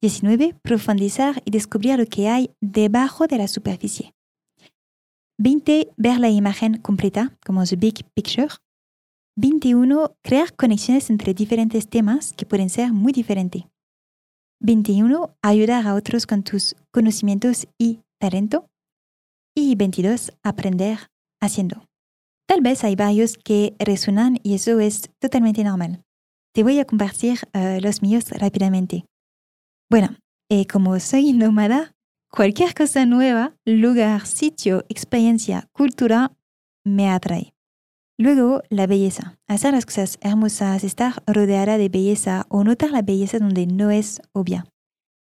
19. 0.01 0.55
Profundizar 0.61 1.41
y 1.45 1.51
descubrir 1.51 1.97
lo 1.97 2.05
que 2.05 2.29
hay 2.29 2.51
debajo 2.61 3.27
de 3.27 3.37
la 3.37 3.47
superficie. 3.47 4.13
20. 5.39 5.89
Ver 5.97 6.19
la 6.19 6.29
imagen 6.29 6.77
completa, 6.77 7.37
como 7.45 7.63
The 7.63 7.75
Big 7.75 8.05
Picture. 8.13 8.49
21. 9.37 10.15
Crear 10.23 10.55
conexiones 10.55 11.09
entre 11.09 11.33
diferentes 11.33 11.87
temas 11.87 12.33
que 12.33 12.45
pueden 12.45 12.69
ser 12.69 12.91
muy 12.91 13.13
diferentes. 13.13 13.63
21. 14.59 15.35
Ayudar 15.41 15.87
a 15.87 15.95
otros 15.95 16.25
con 16.25 16.43
tus 16.43 16.75
conocimientos 16.91 17.67
y 17.77 18.01
talento. 18.19 18.69
Y 19.55 19.75
22. 19.75 20.33
Aprender 20.43 21.09
haciendo. 21.39 21.85
Tal 22.47 22.61
vez 22.61 22.83
hay 22.83 22.95
varios 22.95 23.37
que 23.37 23.75
resuenan 23.79 24.39
y 24.41 24.55
eso 24.55 24.79
es 24.79 25.09
totalmente 25.19 25.63
normal. 25.63 26.03
Te 26.53 26.63
voy 26.63 26.79
a 26.79 26.85
compartir 26.85 27.39
uh, 27.53 27.79
los 27.81 28.01
míos 28.01 28.29
rápidamente. 28.31 29.05
Bueno, 29.89 30.17
eh, 30.49 30.65
como 30.65 30.99
soy 30.99 31.33
nómada, 31.33 31.95
cualquier 32.31 32.73
cosa 32.73 33.05
nueva, 33.05 33.55
lugar, 33.65 34.25
sitio, 34.25 34.85
experiencia, 34.89 35.69
cultura, 35.71 36.31
me 36.83 37.09
atrae. 37.09 37.53
Luego, 38.19 38.63
la 38.69 38.87
belleza. 38.87 39.37
Hacer 39.47 39.73
las 39.73 39.85
cosas 39.85 40.17
hermosas, 40.21 40.83
estar 40.83 41.21
rodeada 41.27 41.77
de 41.77 41.89
belleza 41.89 42.47
o 42.49 42.63
notar 42.63 42.89
la 42.89 43.03
belleza 43.03 43.37
donde 43.37 43.67
no 43.67 43.91
es 43.91 44.21
obvia. 44.31 44.65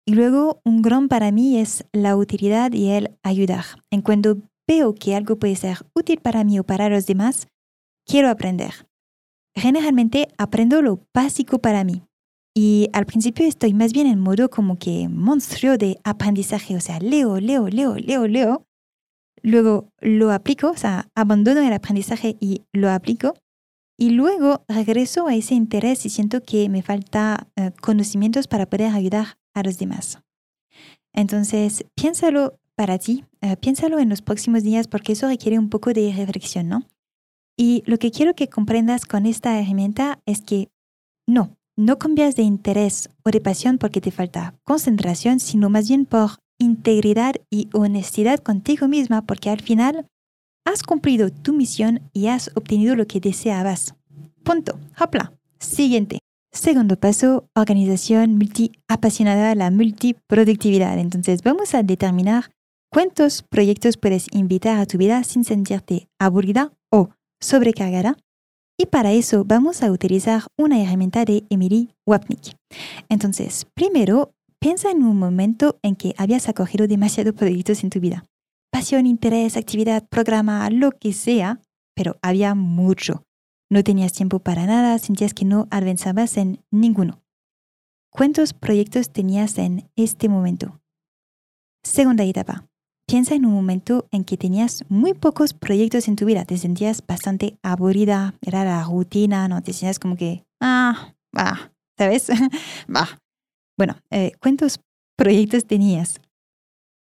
Y 0.05 0.13
luego, 0.13 0.61
un 0.63 0.81
gran 0.81 1.09
para 1.09 1.31
mí 1.31 1.59
es 1.59 1.85
la 1.91 2.15
utilidad 2.15 2.71
y 2.71 2.89
el 2.91 3.17
ayudar. 3.21 3.65
En 3.91 4.01
cuando 4.01 4.37
veo 4.65 4.95
que 4.95 5.15
algo 5.15 5.37
puede 5.37 5.55
ser 5.55 5.79
útil 5.93 6.21
para 6.21 6.43
mí 6.43 6.57
o 6.57 6.63
para 6.63 6.89
los 6.89 7.05
demás, 7.05 7.47
quiero 8.05 8.29
aprender. 8.29 8.88
Generalmente 9.59 10.27
aprendo 10.37 10.81
lo 10.81 11.05
básico 11.13 11.59
para 11.59 11.83
mí. 11.83 12.03
Y 12.55 12.89
al 12.93 13.05
principio 13.05 13.45
estoy 13.45 13.73
más 13.73 13.93
bien 13.93 14.07
en 14.07 14.19
modo 14.19 14.49
como 14.49 14.77
que 14.77 15.07
monstruo 15.07 15.77
de 15.77 15.99
aprendizaje, 16.03 16.75
o 16.75 16.81
sea, 16.81 16.99
leo, 16.99 17.39
leo, 17.39 17.67
leo, 17.67 17.95
leo, 17.95 18.27
leo, 18.27 18.65
luego 19.41 19.91
lo 20.01 20.31
aplico, 20.31 20.71
o 20.71 20.77
sea, 20.77 21.09
abandono 21.15 21.61
el 21.61 21.73
aprendizaje 21.73 22.35
y 22.39 22.63
lo 22.73 22.89
aplico, 22.89 23.35
y 23.97 24.11
luego 24.11 24.63
regreso 24.67 25.27
a 25.27 25.35
ese 25.35 25.55
interés 25.55 26.05
y 26.05 26.09
siento 26.09 26.41
que 26.41 26.69
me 26.69 26.81
falta 26.81 27.47
eh, 27.55 27.71
conocimientos 27.81 28.47
para 28.47 28.65
poder 28.65 28.93
ayudar 28.93 29.37
a 29.53 29.63
los 29.63 29.77
demás. 29.77 30.19
Entonces, 31.13 31.85
piénsalo 31.95 32.59
para 32.75 32.97
ti, 32.97 33.25
eh, 33.41 33.57
piénsalo 33.57 33.99
en 33.99 34.09
los 34.09 34.21
próximos 34.21 34.63
días 34.63 34.87
porque 34.87 35.11
eso 35.11 35.27
requiere 35.27 35.59
un 35.59 35.69
poco 35.69 35.91
de 35.91 36.13
reflexión, 36.15 36.69
¿no? 36.69 36.87
Y 37.61 37.83
lo 37.85 37.97
que 37.97 38.09
quiero 38.09 38.35
que 38.35 38.47
comprendas 38.47 39.05
con 39.05 39.25
esta 39.25 39.59
herramienta 39.59 40.21
es 40.25 40.41
que 40.41 40.69
no, 41.27 41.57
no 41.75 41.99
cambias 41.99 42.37
de 42.37 42.43
interés 42.43 43.09
o 43.25 43.31
de 43.31 43.41
pasión 43.41 43.77
porque 43.77 43.99
te 43.99 44.11
falta 44.11 44.55
concentración, 44.63 45.41
sino 45.41 45.69
más 45.69 45.89
bien 45.89 46.05
por 46.05 46.37
integridad 46.57 47.35
y 47.49 47.67
honestidad 47.73 48.39
contigo 48.39 48.87
misma 48.87 49.23
porque 49.23 49.49
al 49.49 49.59
final 49.59 50.07
has 50.63 50.83
cumplido 50.83 51.31
tu 51.31 51.51
misión 51.51 52.09
y 52.13 52.27
has 52.27 52.49
obtenido 52.55 52.95
lo 52.95 53.07
que 53.07 53.19
deseabas. 53.19 53.93
Punto. 54.45 54.79
Hopla. 54.97 55.33
Siguiente. 55.59 56.19
Segundo 56.53 56.97
paso, 56.97 57.49
organización 57.57 58.37
multi-apasionada, 58.37 59.53
la 59.53 59.69
multiproductividad. 59.69 60.97
Entonces 60.97 61.43
vamos 61.43 61.75
a 61.75 61.83
determinar 61.83 62.51
cuántos 62.89 63.43
proyectos 63.43 63.97
puedes 63.97 64.27
invitar 64.31 64.79
a 64.79 64.85
tu 64.85 64.97
vida 64.97 65.25
sin 65.25 65.43
sentirte 65.43 66.07
aburrida 66.19 66.71
o 66.89 67.09
sobrecargada. 67.41 68.17
Y 68.77 68.85
para 68.85 69.11
eso 69.11 69.43
vamos 69.45 69.83
a 69.83 69.91
utilizar 69.91 70.43
una 70.57 70.81
herramienta 70.81 71.25
de 71.25 71.43
Emily 71.49 71.89
Wapnick. 72.05 72.55
Entonces, 73.09 73.65
primero 73.73 74.33
Piensa 74.61 74.91
en 74.91 75.03
un 75.03 75.17
momento 75.17 75.79
en 75.83 75.95
que 75.95 76.13
habías 76.17 76.49
acogido 76.49 76.85
demasiados 76.85 77.33
proyectos 77.33 77.83
en 77.85 77.89
tu 77.89 78.01
vida. 78.01 78.25
Pasión, 78.71 79.05
interés, 79.05 79.55
actividad, 79.55 80.05
programa, 80.09 80.69
lo 80.69 80.91
que 80.91 81.13
sea, 81.13 81.61
pero 81.95 82.17
había 82.21 82.55
mucho. 82.55 83.23
No 83.71 83.83
tenías 83.85 84.11
tiempo 84.11 84.39
para 84.39 84.65
nada, 84.65 84.99
sentías 84.99 85.33
que 85.33 85.45
no 85.45 85.67
avanzabas 85.71 86.35
en 86.35 86.61
ninguno. 86.71 87.21
¿Cuántos 88.11 88.53
proyectos 88.53 89.13
tenías 89.13 89.57
en 89.57 89.89
este 89.95 90.27
momento? 90.27 90.81
Segunda 91.81 92.25
etapa. 92.25 92.68
Piensa 93.09 93.33
en 93.33 93.47
un 93.47 93.53
momento 93.53 94.07
en 94.11 94.23
que 94.23 94.37
tenías 94.37 94.85
muy 94.87 95.15
pocos 95.15 95.55
proyectos 95.55 96.07
en 96.07 96.15
tu 96.15 96.25
vida, 96.25 96.45
te 96.45 96.59
sentías 96.59 97.03
bastante 97.07 97.57
aburrida, 97.63 98.35
era 98.39 98.63
la 98.63 98.83
rutina, 98.83 99.47
no 99.47 99.63
te 99.63 99.73
sentías 99.73 99.97
como 99.97 100.15
que, 100.15 100.45
ah, 100.61 101.15
va, 101.35 101.73
¿sabes? 101.97 102.29
va, 102.95 103.19
bueno, 103.75 103.95
eh, 104.11 104.33
¿cuántos 104.39 104.79
proyectos 105.17 105.65
tenías? 105.65 106.21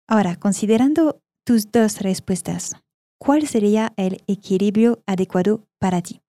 Ahora, 0.09 0.35
considerando 0.35 1.21
tus 1.45 1.71
dos 1.71 2.01
respuestas, 2.01 2.75
¿cuál 3.17 3.47
sería 3.47 3.93
el 3.95 4.21
equilibrio 4.27 5.01
adecuado 5.05 5.63
para 5.79 6.01
ti? 6.01 6.19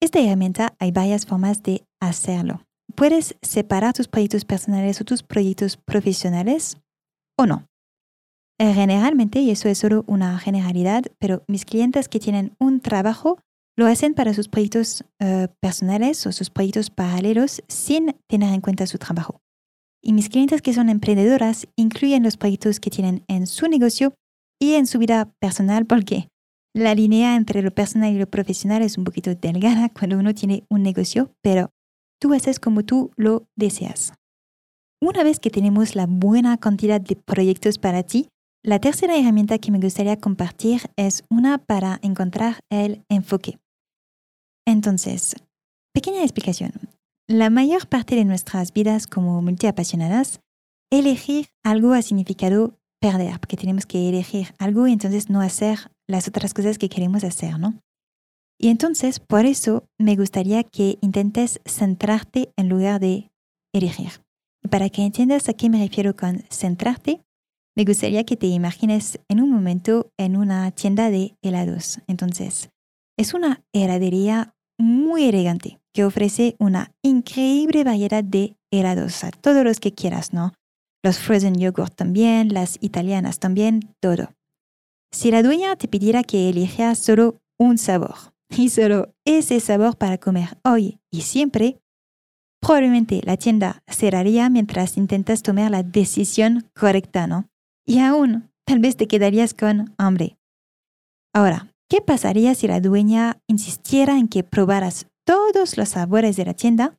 Esta 0.00 0.18
herramienta 0.18 0.74
hay 0.78 0.92
varias 0.92 1.26
formas 1.26 1.62
de 1.62 1.84
hacerlo. 2.00 2.62
Puedes 2.96 3.36
separar 3.42 3.92
tus 3.92 4.08
proyectos 4.08 4.46
personales 4.46 4.98
o 5.02 5.04
tus 5.04 5.22
proyectos 5.22 5.76
profesionales 5.76 6.78
o 7.36 7.44
no. 7.44 7.67
Eh, 8.60 8.74
generalmente, 8.74 9.40
y 9.40 9.50
eso 9.50 9.68
es 9.68 9.78
solo 9.78 10.04
una 10.08 10.38
generalidad, 10.38 11.04
pero 11.20 11.44
mis 11.46 11.64
clientes 11.64 12.08
que 12.08 12.18
tienen 12.18 12.56
un 12.58 12.80
trabajo 12.80 13.38
lo 13.76 13.86
hacen 13.86 14.14
para 14.14 14.34
sus 14.34 14.48
proyectos 14.48 15.04
eh, 15.20 15.46
personales 15.60 16.26
o 16.26 16.32
sus 16.32 16.50
proyectos 16.50 16.90
paralelos 16.90 17.62
sin 17.68 18.16
tener 18.28 18.52
en 18.52 18.60
cuenta 18.60 18.88
su 18.88 18.98
trabajo. 18.98 19.40
Y 20.02 20.12
mis 20.12 20.28
clientes 20.28 20.62
que 20.62 20.72
son 20.72 20.88
emprendedoras 20.88 21.68
incluyen 21.76 22.24
los 22.24 22.36
proyectos 22.36 22.80
que 22.80 22.90
tienen 22.90 23.24
en 23.28 23.46
su 23.46 23.68
negocio 23.68 24.14
y 24.60 24.74
en 24.74 24.88
su 24.88 24.98
vida 24.98 25.32
personal 25.40 25.86
porque 25.86 26.28
la 26.74 26.94
línea 26.94 27.36
entre 27.36 27.62
lo 27.62 27.72
personal 27.72 28.12
y 28.12 28.18
lo 28.18 28.26
profesional 28.26 28.82
es 28.82 28.98
un 28.98 29.04
poquito 29.04 29.34
delgada 29.34 29.88
cuando 29.88 30.18
uno 30.18 30.34
tiene 30.34 30.64
un 30.68 30.82
negocio, 30.82 31.32
pero 31.42 31.70
tú 32.20 32.34
haces 32.34 32.58
como 32.58 32.84
tú 32.84 33.12
lo 33.16 33.46
deseas. 33.56 34.12
Una 35.00 35.22
vez 35.22 35.38
que 35.38 35.50
tenemos 35.50 35.94
la 35.94 36.06
buena 36.06 36.56
cantidad 36.58 37.00
de 37.00 37.14
proyectos 37.14 37.78
para 37.78 38.02
ti, 38.02 38.28
la 38.64 38.80
tercera 38.80 39.16
herramienta 39.16 39.58
que 39.58 39.70
me 39.70 39.78
gustaría 39.78 40.18
compartir 40.18 40.90
es 40.96 41.24
una 41.30 41.58
para 41.58 41.98
encontrar 42.02 42.60
el 42.70 43.04
enfoque. 43.08 43.58
Entonces, 44.66 45.36
pequeña 45.94 46.22
explicación. 46.22 46.72
La 47.28 47.50
mayor 47.50 47.88
parte 47.88 48.16
de 48.16 48.24
nuestras 48.24 48.72
vidas 48.72 49.06
como 49.06 49.40
multiapasionadas, 49.42 50.40
elegir 50.90 51.48
algo 51.62 51.92
ha 51.92 52.02
significado 52.02 52.78
perder, 53.00 53.38
porque 53.38 53.56
tenemos 53.56 53.86
que 53.86 54.08
elegir 54.08 54.54
algo 54.58 54.88
y 54.88 54.92
entonces 54.92 55.30
no 55.30 55.40
hacer 55.40 55.90
las 56.08 56.26
otras 56.26 56.52
cosas 56.52 56.78
que 56.78 56.88
queremos 56.88 57.24
hacer, 57.24 57.58
¿no? 57.58 57.80
Y 58.60 58.68
entonces, 58.68 59.20
por 59.20 59.46
eso, 59.46 59.84
me 59.98 60.16
gustaría 60.16 60.64
que 60.64 60.98
intentes 61.00 61.60
centrarte 61.64 62.52
en 62.56 62.68
lugar 62.68 62.98
de 62.98 63.30
elegir. 63.72 64.20
Para 64.68 64.88
que 64.88 65.02
entiendas 65.02 65.48
a 65.48 65.52
qué 65.52 65.70
me 65.70 65.78
refiero 65.78 66.16
con 66.16 66.42
centrarte, 66.50 67.22
me 67.78 67.84
gustaría 67.84 68.24
que 68.24 68.36
te 68.36 68.48
imagines 68.48 69.20
en 69.28 69.40
un 69.40 69.52
momento 69.52 70.10
en 70.18 70.36
una 70.36 70.68
tienda 70.72 71.10
de 71.10 71.36
helados. 71.42 72.00
Entonces, 72.08 72.70
es 73.16 73.34
una 73.34 73.62
heladería 73.72 74.52
muy 74.80 75.28
elegante 75.28 75.78
que 75.94 76.04
ofrece 76.04 76.56
una 76.58 76.90
increíble 77.04 77.84
variedad 77.84 78.24
de 78.24 78.56
helados, 78.72 79.22
a 79.22 79.30
todos 79.30 79.62
los 79.62 79.78
que 79.78 79.94
quieras, 79.94 80.32
¿no? 80.32 80.54
Los 81.04 81.20
frozen 81.20 81.54
yogurt 81.54 81.94
también, 81.94 82.52
las 82.52 82.78
italianas 82.80 83.38
también, 83.38 83.94
todo. 84.00 84.34
Si 85.12 85.30
la 85.30 85.44
dueña 85.44 85.76
te 85.76 85.86
pidiera 85.86 86.24
que 86.24 86.48
eligieras 86.48 86.98
solo 86.98 87.36
un 87.60 87.78
sabor 87.78 88.16
y 88.56 88.70
solo 88.70 89.14
ese 89.24 89.60
sabor 89.60 89.96
para 89.96 90.18
comer 90.18 90.58
hoy 90.64 90.98
y 91.12 91.20
siempre, 91.20 91.78
probablemente 92.60 93.20
la 93.22 93.36
tienda 93.36 93.84
cerraría 93.86 94.50
mientras 94.50 94.96
intentas 94.96 95.44
tomar 95.44 95.70
la 95.70 95.84
decisión 95.84 96.68
correcta, 96.74 97.28
¿no? 97.28 97.48
Y 97.88 98.00
aún, 98.00 98.50
tal 98.66 98.78
vez 98.78 98.96
te 98.96 99.08
quedarías 99.08 99.54
con 99.54 99.94
hambre. 99.96 100.36
Ahora, 101.34 101.68
¿Qué 101.90 102.02
pasaría 102.02 102.54
si 102.54 102.68
la 102.68 102.80
dueña 102.80 103.40
insistiera 103.46 104.18
en 104.18 104.28
que 104.28 104.44
probaras 104.44 105.06
todos 105.24 105.78
los 105.78 105.88
sabores 105.88 106.36
de 106.36 106.44
la 106.44 106.52
tienda? 106.52 106.98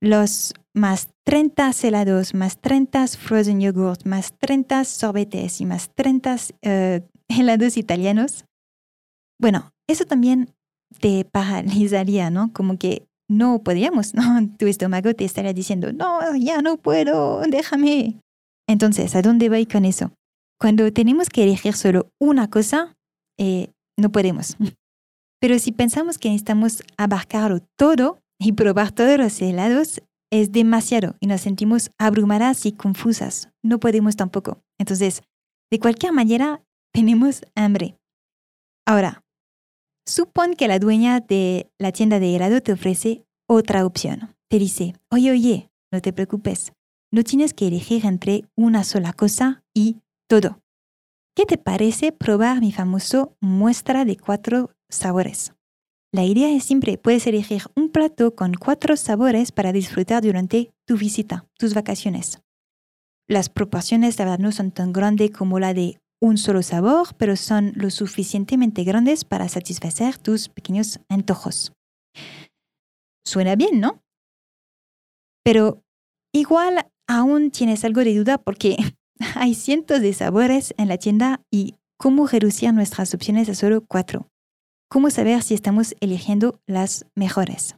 Los 0.00 0.54
más 0.74 1.10
30 1.24 1.70
helados, 1.84 2.34
más 2.34 2.60
30 2.60 3.06
frozen 3.06 3.60
yogurt, 3.60 4.04
más 4.04 4.36
30 4.38 4.84
sorbetes 4.84 5.60
y 5.60 5.66
más 5.66 5.88
30 5.94 6.36
eh, 6.62 7.02
helados 7.28 7.76
italianos. 7.76 8.44
Bueno, 9.40 9.70
eso 9.88 10.04
también 10.04 10.52
te 10.98 11.24
paralizaría, 11.24 12.30
¿no? 12.30 12.52
Como 12.52 12.76
que 12.76 13.06
no 13.30 13.62
podíamos, 13.62 14.14
¿no? 14.14 14.22
Tu 14.58 14.66
estómago 14.66 15.14
te 15.14 15.24
estaría 15.24 15.52
diciendo, 15.52 15.92
no, 15.92 16.34
ya 16.34 16.60
no 16.60 16.76
puedo, 16.76 17.42
déjame. 17.42 18.20
Entonces, 18.68 19.14
¿a 19.14 19.22
dónde 19.22 19.48
voy 19.48 19.66
con 19.66 19.84
eso? 19.84 20.10
Cuando 20.58 20.92
tenemos 20.92 21.28
que 21.28 21.44
elegir 21.44 21.74
solo 21.74 22.10
una 22.20 22.48
cosa, 22.48 22.96
eh, 23.38 23.72
no 23.98 24.10
podemos. 24.10 24.56
Pero 25.40 25.58
si 25.58 25.72
pensamos 25.72 26.18
que 26.18 26.28
necesitamos 26.28 26.82
abarcarlo 26.96 27.60
todo 27.76 28.20
y 28.38 28.52
probar 28.52 28.92
todos 28.92 29.18
los 29.18 29.40
helados, 29.42 30.00
es 30.30 30.52
demasiado 30.52 31.16
y 31.20 31.26
nos 31.26 31.42
sentimos 31.42 31.90
abrumadas 31.98 32.66
y 32.66 32.72
confusas. 32.72 33.50
No 33.62 33.78
podemos 33.78 34.16
tampoco. 34.16 34.62
Entonces, 34.78 35.22
de 35.70 35.78
cualquier 35.78 36.12
manera, 36.12 36.62
tenemos 36.92 37.42
hambre. 37.54 37.96
Ahora, 38.86 39.22
supón 40.06 40.54
que 40.54 40.68
la 40.68 40.78
dueña 40.78 41.20
de 41.20 41.70
la 41.78 41.92
tienda 41.92 42.20
de 42.20 42.36
helado 42.36 42.60
te 42.60 42.72
ofrece 42.72 43.24
otra 43.48 43.84
opción. 43.84 44.34
Te 44.48 44.58
dice, 44.58 44.94
oye, 45.10 45.30
oye, 45.30 45.70
no 45.92 46.00
te 46.00 46.12
preocupes, 46.12 46.72
no 47.12 47.22
tienes 47.22 47.54
que 47.54 47.68
elegir 47.68 48.04
entre 48.04 48.44
una 48.56 48.84
sola 48.84 49.12
cosa 49.12 49.62
y 49.74 49.98
todo. 50.28 50.60
¿Qué 51.36 51.46
te 51.46 51.58
parece 51.58 52.12
probar 52.12 52.60
mi 52.60 52.72
famoso 52.72 53.36
muestra 53.40 54.04
de 54.04 54.16
cuatro 54.16 54.70
sabores? 54.88 55.52
La 56.12 56.22
idea 56.24 56.48
es 56.50 56.62
siempre, 56.62 56.96
puedes 56.96 57.26
elegir 57.26 57.62
un 57.74 57.90
plato 57.90 58.36
con 58.36 58.54
cuatro 58.54 58.96
sabores 58.96 59.50
para 59.50 59.72
disfrutar 59.72 60.22
durante 60.22 60.72
tu 60.86 60.96
visita, 60.96 61.48
tus 61.58 61.74
vacaciones. 61.74 62.40
Las 63.28 63.48
proporciones, 63.48 64.16
la 64.18 64.26
verdad, 64.26 64.38
no 64.38 64.52
son 64.52 64.70
tan 64.70 64.92
grandes 64.92 65.32
como 65.32 65.58
la 65.58 65.74
de 65.74 66.00
un 66.20 66.38
solo 66.38 66.62
sabor, 66.62 67.08
pero 67.16 67.36
son 67.36 67.72
lo 67.74 67.90
suficientemente 67.90 68.84
grandes 68.84 69.24
para 69.24 69.48
satisfacer 69.48 70.16
tus 70.18 70.48
pequeños 70.48 71.00
antojos. 71.08 71.72
Suena 73.26 73.56
bien, 73.56 73.80
¿no? 73.80 74.02
Pero 75.42 75.82
igual 76.32 76.86
aún 77.08 77.50
tienes 77.50 77.84
algo 77.84 78.02
de 78.04 78.16
duda 78.16 78.38
porque 78.38 78.76
hay 79.34 79.54
cientos 79.54 80.00
de 80.00 80.12
sabores 80.12 80.74
en 80.76 80.88
la 80.88 80.98
tienda 80.98 81.42
y 81.50 81.74
cómo 81.98 82.26
reducir 82.26 82.72
nuestras 82.72 83.14
opciones 83.14 83.48
a 83.48 83.54
solo 83.54 83.84
cuatro. 83.86 84.28
¿Cómo 84.90 85.10
saber 85.10 85.42
si 85.42 85.54
estamos 85.54 85.94
eligiendo 86.00 86.60
las 86.66 87.06
mejores? 87.14 87.76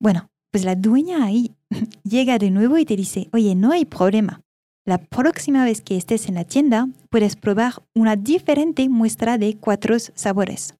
Bueno, 0.00 0.28
pues 0.52 0.64
la 0.64 0.74
dueña 0.74 1.24
ahí 1.24 1.54
llega 2.04 2.38
de 2.38 2.50
nuevo 2.50 2.78
y 2.78 2.84
te 2.84 2.96
dice, 2.96 3.28
oye, 3.32 3.54
no 3.54 3.72
hay 3.72 3.84
problema. 3.84 4.42
La 4.86 4.98
próxima 4.98 5.64
vez 5.64 5.80
que 5.80 5.96
estés 5.96 6.28
en 6.28 6.36
la 6.36 6.44
tienda, 6.44 6.88
puedes 7.10 7.34
probar 7.34 7.82
una 7.94 8.14
diferente 8.14 8.88
muestra 8.88 9.36
de 9.36 9.56
cuatro 9.56 9.98
sabores. 9.98 10.74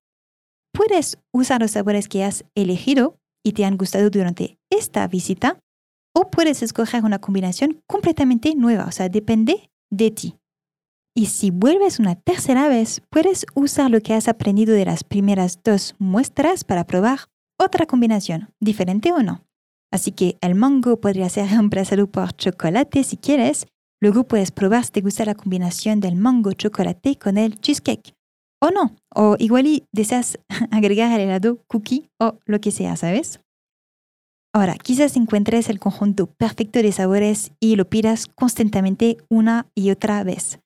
Puedes 0.72 1.18
usar 1.32 1.60
los 1.60 1.72
sabores 1.72 2.06
que 2.08 2.22
has 2.22 2.44
elegido 2.54 3.16
y 3.44 3.52
te 3.52 3.64
han 3.64 3.76
gustado 3.76 4.10
durante 4.10 4.58
esta 4.70 5.08
visita, 5.08 5.58
o 6.16 6.30
puedes 6.30 6.62
escoger 6.62 7.04
una 7.04 7.18
combinación 7.18 7.82
completamente 7.86 8.54
nueva, 8.54 8.86
o 8.86 8.90
sea, 8.90 9.10
depende 9.10 9.70
de 9.90 10.10
ti. 10.10 10.34
Y 11.14 11.26
si 11.26 11.50
vuelves 11.50 11.98
una 11.98 12.14
tercera 12.14 12.68
vez, 12.68 13.02
puedes 13.10 13.44
usar 13.54 13.90
lo 13.90 14.00
que 14.00 14.14
has 14.14 14.26
aprendido 14.26 14.74
de 14.74 14.86
las 14.86 15.04
primeras 15.04 15.60
dos 15.62 15.94
muestras 15.98 16.64
para 16.64 16.84
probar 16.84 17.20
otra 17.58 17.84
combinación, 17.84 18.48
diferente 18.60 19.12
o 19.12 19.22
no. 19.22 19.44
Así 19.92 20.10
que 20.10 20.38
el 20.40 20.54
mango 20.54 21.00
podría 21.02 21.28
ser 21.28 21.50
reemplazado 21.50 22.06
por 22.10 22.32
chocolate 22.32 23.04
si 23.04 23.18
quieres. 23.18 23.66
Luego 24.00 24.24
puedes 24.24 24.52
probar 24.52 24.84
si 24.86 24.92
te 24.92 25.00
gusta 25.02 25.26
la 25.26 25.34
combinación 25.34 26.00
del 26.00 26.16
mango 26.16 26.52
chocolate 26.52 27.18
con 27.18 27.36
el 27.36 27.60
cheesecake. 27.60 28.14
O 28.62 28.70
no, 28.70 28.96
o 29.14 29.36
igual 29.38 29.66
y 29.66 29.84
deseas 29.92 30.38
agregar 30.70 31.12
el 31.12 31.28
helado 31.28 31.62
cookie 31.66 32.08
o 32.18 32.38
lo 32.46 32.58
que 32.58 32.70
sea, 32.70 32.96
¿sabes? 32.96 33.40
Ahora, 34.56 34.76
quizás 34.82 35.16
encuentres 35.16 35.68
el 35.68 35.78
conjunto 35.78 36.28
perfecto 36.28 36.80
de 36.80 36.90
sabores 36.90 37.52
y 37.60 37.76
lo 37.76 37.90
pidas 37.90 38.26
constantemente 38.26 39.18
una 39.28 39.66
y 39.74 39.90
otra 39.90 40.24
vez. 40.24 40.60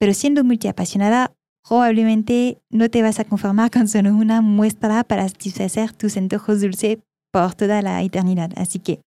Pero 0.00 0.14
siendo 0.14 0.42
multiapasionada, 0.42 1.34
probablemente 1.62 2.62
no 2.70 2.88
te 2.88 3.02
vas 3.02 3.20
a 3.20 3.26
conformar 3.26 3.70
con 3.70 3.88
solo 3.88 4.14
una 4.14 4.40
muestra 4.40 5.04
para 5.04 5.28
satisfacer 5.28 5.92
tus 5.92 6.16
antojos 6.16 6.62
dulces 6.62 6.96
por 7.30 7.54
toda 7.54 7.82
la 7.82 8.02
eternidad. 8.02 8.52
Así 8.56 8.78
que 8.78 9.02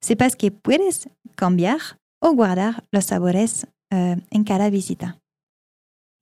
sepas 0.00 0.36
que 0.36 0.52
puedes 0.52 1.08
cambiar 1.34 1.80
o 2.22 2.30
guardar 2.34 2.84
los 2.92 3.06
sabores 3.06 3.66
uh, 3.92 4.20
en 4.30 4.44
cada 4.44 4.70
visita. 4.70 5.18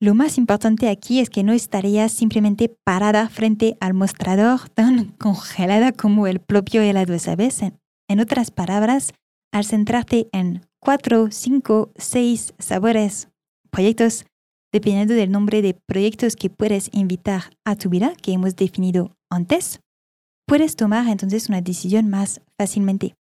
Lo 0.01 0.13
más 0.13 0.37
importante 0.37 0.89
aquí 0.89 1.19
es 1.19 1.29
que 1.29 1.43
no 1.43 1.53
estarías 1.53 2.11
simplemente 2.11 2.69
parada 2.83 3.29
frente 3.29 3.77
al 3.79 3.93
mostrador 3.93 4.69
tan 4.73 5.05
congelada 5.11 5.91
como 5.91 6.27
el 6.27 6.39
propio 6.39 6.81
helado, 6.81 7.17
¿sabes? 7.19 7.61
En 8.07 8.19
otras 8.19 8.51
palabras, 8.51 9.13
al 9.53 9.63
centrarte 9.65 10.27
en 10.33 10.65
cuatro, 10.79 11.29
cinco, 11.31 11.91
seis 11.95 12.53
sabores 12.59 13.29
proyectos, 13.71 14.25
dependiendo 14.71 15.13
del 15.13 15.31
nombre 15.31 15.61
de 15.61 15.77
proyectos 15.87 16.35
que 16.35 16.49
puedes 16.49 16.89
invitar 16.93 17.43
a 17.65 17.75
tu 17.75 17.89
vida, 17.89 18.13
que 18.21 18.33
hemos 18.33 18.55
definido 18.55 19.15
antes, 19.31 19.79
puedes 20.45 20.75
tomar 20.75 21.07
entonces 21.07 21.49
una 21.49 21.61
decisión 21.61 22.09
más 22.09 22.41
fácilmente. 22.59 23.15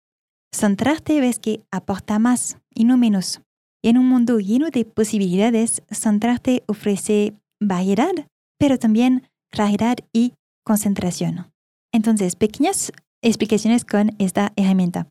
Centrarte 0.53 1.21
ves 1.21 1.39
que 1.39 1.61
aporta 1.71 2.19
más 2.19 2.57
y 2.73 2.83
no 2.85 2.97
menos. 2.97 3.41
En 3.85 3.97
un 3.97 4.07
mundo 4.07 4.39
lleno 4.39 4.69
de 4.69 4.85
posibilidades, 4.85 5.83
centrarte 5.91 6.63
ofrece 6.67 7.33
variedad, 7.61 8.13
pero 8.57 8.79
también 8.79 9.27
claridad 9.51 9.97
y 10.13 10.33
concentración. 10.65 11.51
Entonces, 11.93 12.37
pequeñas 12.37 12.93
explicaciones 13.21 13.83
con 13.83 14.15
esta 14.19 14.53
herramienta. 14.55 15.09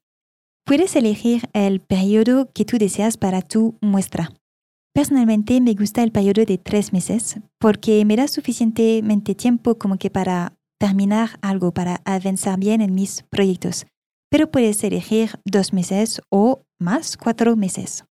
Puedes 0.64 0.96
elegir 0.96 1.50
el 1.52 1.80
periodo 1.80 2.50
que 2.54 2.64
tú 2.64 2.78
deseas 2.78 3.18
para 3.18 3.42
tu 3.42 3.76
muestra. 3.82 4.32
Personalmente 4.94 5.60
me 5.60 5.74
gusta 5.74 6.02
el 6.02 6.12
periodo 6.12 6.44
de 6.44 6.56
tres 6.56 6.92
meses 6.94 7.40
porque 7.58 8.04
me 8.06 8.16
da 8.16 8.26
suficientemente 8.26 9.34
tiempo 9.34 9.76
como 9.76 9.98
que 9.98 10.10
para 10.10 10.54
terminar 10.78 11.38
algo, 11.42 11.72
para 11.72 12.00
avanzar 12.04 12.58
bien 12.58 12.80
en 12.80 12.94
mis 12.94 13.22
proyectos. 13.30 13.86
Pero 14.30 14.50
puedes 14.50 14.82
elegir 14.82 15.38
dos 15.44 15.72
meses 15.72 16.22
o 16.30 16.62
más 16.78 17.16
cuatro 17.16 17.54
meses. 17.54 18.04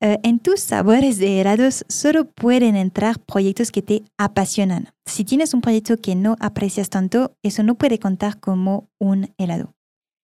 Eh, 0.00 0.18
en 0.22 0.38
tus 0.38 0.60
sabores 0.60 1.18
de 1.18 1.40
helados 1.40 1.84
solo 1.88 2.30
pueden 2.30 2.76
entrar 2.76 3.18
proyectos 3.18 3.72
que 3.72 3.82
te 3.82 4.04
apasionan. 4.16 4.90
Si 5.06 5.24
tienes 5.24 5.54
un 5.54 5.60
proyecto 5.60 5.96
que 5.96 6.14
no 6.14 6.36
aprecias 6.38 6.88
tanto, 6.88 7.36
eso 7.42 7.64
no 7.64 7.74
puede 7.74 7.98
contar 7.98 8.38
como 8.38 8.88
un 9.00 9.34
helado. 9.38 9.74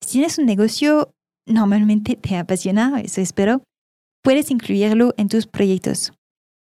Si 0.03 0.13
tienes 0.13 0.39
un 0.39 0.47
negocio, 0.47 1.13
normalmente 1.45 2.15
te 2.15 2.37
apasiona, 2.37 2.99
eso 3.01 3.21
espero, 3.21 3.63
puedes 4.23 4.49
incluirlo 4.49 5.13
en 5.17 5.27
tus 5.27 5.45
proyectos. 5.45 6.11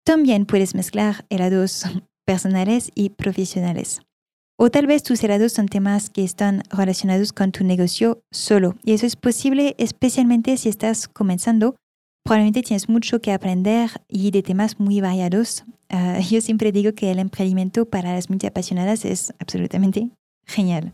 También 0.04 0.46
puedes 0.46 0.76
mezclar 0.76 1.26
helados 1.28 1.84
personales 2.24 2.92
y 2.94 3.10
profesionales. 3.10 4.00
O 4.58 4.70
tal 4.70 4.86
vez 4.86 5.02
tus 5.02 5.22
helados 5.22 5.52
son 5.52 5.66
temas 5.66 6.08
que 6.08 6.24
están 6.24 6.62
relacionados 6.70 7.32
con 7.32 7.52
tu 7.52 7.64
negocio 7.64 8.22
solo. 8.32 8.76
Y 8.84 8.92
eso 8.92 9.04
es 9.04 9.16
posible 9.16 9.74
especialmente 9.76 10.56
si 10.56 10.68
estás 10.68 11.08
comenzando. 11.08 11.76
Probablemente 12.26 12.62
tienes 12.62 12.88
mucho 12.88 13.20
que 13.20 13.32
aprender 13.32 13.88
y 14.08 14.32
de 14.32 14.42
temas 14.42 14.80
muy 14.80 15.00
variados. 15.00 15.64
Ah, 15.88 16.18
yo 16.28 16.40
siempre 16.40 16.72
digo 16.72 16.92
que 16.92 17.12
el 17.12 17.20
emprendimiento 17.20 17.86
para 17.86 18.14
las 18.14 18.28
multiapasionadas 18.28 19.04
es 19.04 19.32
absolutamente 19.38 20.10
genial. 20.44 20.92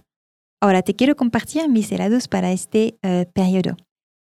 Ahora 0.60 0.82
te 0.82 0.94
quiero 0.94 1.16
compartir 1.16 1.66
mis 1.70 1.90
helados 1.90 2.28
para 2.28 2.52
este 2.52 2.98
uh, 3.02 3.24
periodo. 3.32 3.78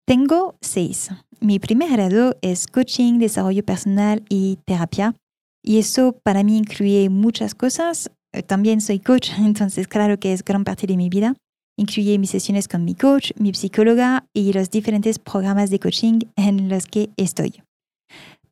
Tengo 0.06 0.54
seis. 0.60 1.10
Mi 1.40 1.58
primer 1.58 1.90
grado 1.90 2.36
es 2.42 2.68
coaching, 2.68 3.18
desarrollo 3.18 3.64
personal 3.64 4.22
y 4.28 4.58
terapia. 4.64 5.16
Y 5.64 5.80
eso 5.80 6.16
para 6.22 6.44
mí 6.44 6.56
incluye 6.56 7.08
muchas 7.10 7.56
cosas. 7.56 8.12
Eh, 8.32 8.44
también 8.44 8.80
soy 8.80 9.00
coach, 9.00 9.30
entonces 9.38 9.88
claro 9.88 10.20
que 10.20 10.32
es 10.32 10.44
gran 10.44 10.62
parte 10.62 10.86
de 10.86 10.96
mi 10.96 11.08
vida. 11.08 11.34
Incluye 11.76 12.18
mis 12.18 12.30
sesiones 12.30 12.68
con 12.68 12.84
mi 12.84 12.94
coach, 12.94 13.32
mi 13.36 13.52
psicóloga 13.52 14.26
y 14.32 14.52
los 14.52 14.70
diferentes 14.70 15.18
programas 15.18 15.70
de 15.70 15.80
coaching 15.80 16.20
en 16.36 16.68
los 16.68 16.86
que 16.86 17.10
estoy. 17.16 17.62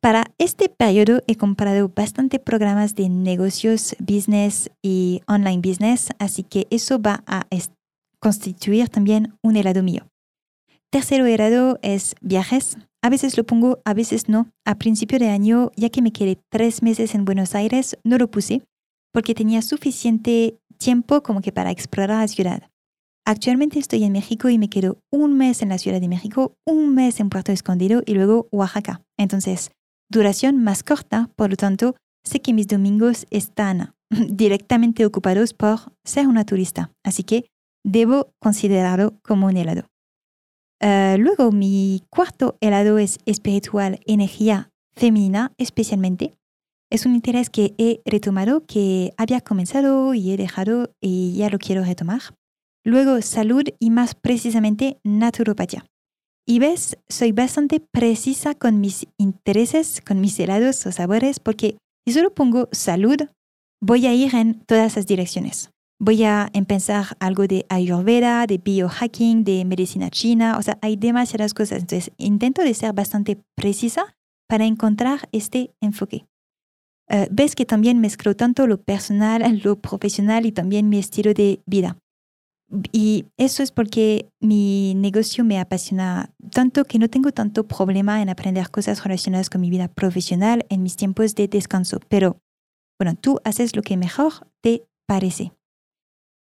Para 0.01 0.25
este 0.37 0.67
periodo 0.67 1.21
he 1.27 1.37
comprado 1.37 1.89
bastante 1.95 2.37
programas 2.37 2.95
de 2.95 3.07
negocios, 3.07 3.95
business 3.99 4.69
y 4.81 5.21
online 5.27 5.61
business, 5.63 6.09
así 6.19 6.43
que 6.43 6.67
eso 6.69 7.01
va 7.01 7.23
a 7.25 7.47
constituir 8.19 8.89
también 8.89 9.33
un 9.41 9.55
helado 9.55 9.81
mío. 9.81 10.05
Tercero 10.91 11.23
grado 11.25 11.79
es 11.81 12.15
viajes. 12.21 12.77
A 13.01 13.09
veces 13.09 13.37
lo 13.37 13.45
pongo, 13.45 13.79
a 13.85 13.93
veces 13.93 14.27
no. 14.27 14.49
A 14.65 14.75
principio 14.75 15.19
de 15.19 15.29
año, 15.29 15.71
ya 15.75 15.89
que 15.89 16.01
me 16.01 16.11
quedé 16.11 16.37
tres 16.51 16.83
meses 16.83 17.15
en 17.15 17.25
Buenos 17.25 17.55
Aires, 17.55 17.97
no 18.03 18.17
lo 18.17 18.29
puse 18.29 18.61
porque 19.13 19.33
tenía 19.33 19.61
suficiente 19.61 20.57
tiempo 20.77 21.23
como 21.23 21.41
que 21.41 21.51
para 21.53 21.71
explorar 21.71 22.19
la 22.19 22.27
ciudad. 22.27 22.72
Actualmente 23.25 23.79
estoy 23.79 24.03
en 24.03 24.11
México 24.11 24.49
y 24.49 24.57
me 24.57 24.69
quedo 24.69 24.99
un 25.09 25.37
mes 25.37 25.61
en 25.61 25.69
la 25.69 25.77
Ciudad 25.77 26.01
de 26.01 26.09
México, 26.09 26.57
un 26.65 26.93
mes 26.93 27.21
en 27.21 27.29
Puerto 27.29 27.53
Escondido 27.53 28.03
y 28.05 28.15
luego 28.15 28.49
Oaxaca. 28.51 29.01
Entonces, 29.17 29.71
duración 30.09 30.61
más 30.61 30.83
corta, 30.83 31.29
por 31.37 31.49
lo 31.49 31.55
tanto, 31.55 31.95
sé 32.25 32.41
que 32.41 32.51
mis 32.51 32.67
domingos 32.67 33.25
están 33.29 33.93
directamente 34.09 35.05
ocupados 35.05 35.53
por 35.53 35.93
ser 36.03 36.27
una 36.27 36.45
turista. 36.45 36.91
Así 37.01 37.23
que 37.23 37.45
debo 37.85 38.33
considerarlo 38.41 39.13
como 39.23 39.47
un 39.47 39.55
helado. 39.55 39.87
Uh, 40.83 41.17
luego, 41.17 41.53
mi 41.53 42.03
cuarto 42.09 42.57
helado 42.59 42.97
es 42.97 43.19
espiritual, 43.25 44.01
energía 44.05 44.69
femenina 44.97 45.53
especialmente. 45.57 46.33
Es 46.91 47.05
un 47.05 47.15
interés 47.15 47.49
que 47.49 47.73
he 47.77 48.01
retomado, 48.05 48.65
que 48.65 49.13
había 49.15 49.39
comenzado 49.39 50.13
y 50.13 50.33
he 50.33 50.37
dejado 50.37 50.91
y 50.99 51.35
ya 51.37 51.49
lo 51.49 51.57
quiero 51.57 51.85
retomar. 51.85 52.21
Luego, 52.85 53.21
salud 53.21 53.63
y 53.79 53.89
más 53.89 54.13
precisamente 54.15 54.97
naturopatía. 55.03 55.85
Y 56.45 56.59
ves, 56.59 56.97
soy 57.07 57.31
bastante 57.31 57.79
precisa 57.79 58.53
con 58.53 58.81
mis 58.81 59.07
intereses, 59.17 60.01
con 60.05 60.19
mis 60.19 60.37
helados 60.39 60.85
o 60.85 60.91
sabores, 60.91 61.39
porque 61.39 61.77
si 62.05 62.13
solo 62.13 62.33
pongo 62.33 62.67
salud, 62.73 63.17
voy 63.81 64.07
a 64.07 64.13
ir 64.13 64.35
en 64.35 64.59
todas 64.65 64.93
esas 64.93 65.07
direcciones. 65.07 65.69
Voy 66.01 66.23
a 66.25 66.49
empezar 66.51 67.15
algo 67.21 67.47
de 67.47 67.65
ayurveda, 67.69 68.45
de 68.45 68.57
biohacking, 68.57 69.45
de 69.45 69.63
medicina 69.63 70.09
china, 70.09 70.57
o 70.57 70.61
sea, 70.61 70.77
hay 70.81 70.97
demasiadas 70.97 71.53
cosas. 71.53 71.79
Entonces, 71.79 72.11
intento 72.17 72.61
de 72.61 72.73
ser 72.73 72.91
bastante 72.91 73.39
precisa 73.55 74.13
para 74.49 74.65
encontrar 74.65 75.29
este 75.31 75.73
enfoque. 75.79 76.25
Eh, 77.09 77.27
ves 77.31 77.55
que 77.55 77.65
también 77.65 78.01
mezclo 78.01 78.35
tanto 78.35 78.67
lo 78.67 78.81
personal, 78.81 79.41
lo 79.63 79.77
profesional 79.79 80.45
y 80.45 80.51
también 80.51 80.89
mi 80.89 80.99
estilo 80.99 81.33
de 81.33 81.61
vida. 81.65 81.97
Y 82.91 83.25
eso 83.37 83.61
es 83.61 83.71
porque 83.71 84.29
mi 84.39 84.95
negocio 84.95 85.43
me 85.43 85.59
apasiona 85.59 86.33
tanto 86.51 86.85
que 86.85 86.97
no 86.97 87.07
tengo 87.07 87.31
tanto 87.31 87.67
problema 87.67 88.21
en 88.21 88.29
aprender 88.29 88.71
cosas 88.71 89.03
relacionadas 89.03 89.49
con 89.49 89.61
mi 89.61 89.69
vida 89.69 89.87
profesional 89.87 90.65
en 90.69 90.81
mis 90.81 90.95
tiempos 90.95 91.35
de 91.35 91.47
descanso. 91.47 91.99
Pero, 92.07 92.37
bueno, 92.99 93.15
tú 93.15 93.39
haces 93.43 93.75
lo 93.75 93.83
que 93.83 93.95
mejor 93.95 94.47
te 94.61 94.83
parece. 95.07 95.51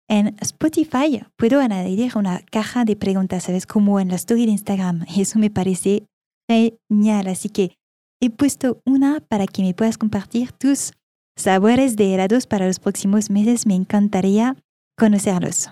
En 0.08 0.36
Spotify 0.40 1.22
puedo 1.36 1.60
añadir 1.60 2.12
una 2.16 2.40
caja 2.50 2.84
de 2.84 2.96
preguntas, 2.96 3.44
¿sabes? 3.44 3.66
Como 3.66 4.00
en 4.00 4.08
la 4.08 4.16
story 4.16 4.46
de 4.46 4.52
Instagram. 4.52 5.04
Y 5.14 5.20
eso 5.22 5.38
me 5.38 5.50
parece 5.50 6.06
genial. 6.48 7.28
Así 7.28 7.50
que 7.50 7.76
he 8.20 8.30
puesto 8.30 8.80
una 8.86 9.20
para 9.20 9.46
que 9.46 9.62
me 9.62 9.74
puedas 9.74 9.98
compartir 9.98 10.52
tus 10.52 10.92
sabores 11.36 11.96
de 11.96 12.14
helados 12.14 12.46
para 12.46 12.66
los 12.66 12.78
próximos 12.78 13.28
meses. 13.28 13.66
Me 13.66 13.74
encantaría 13.74 14.56
conocerlos. 14.96 15.70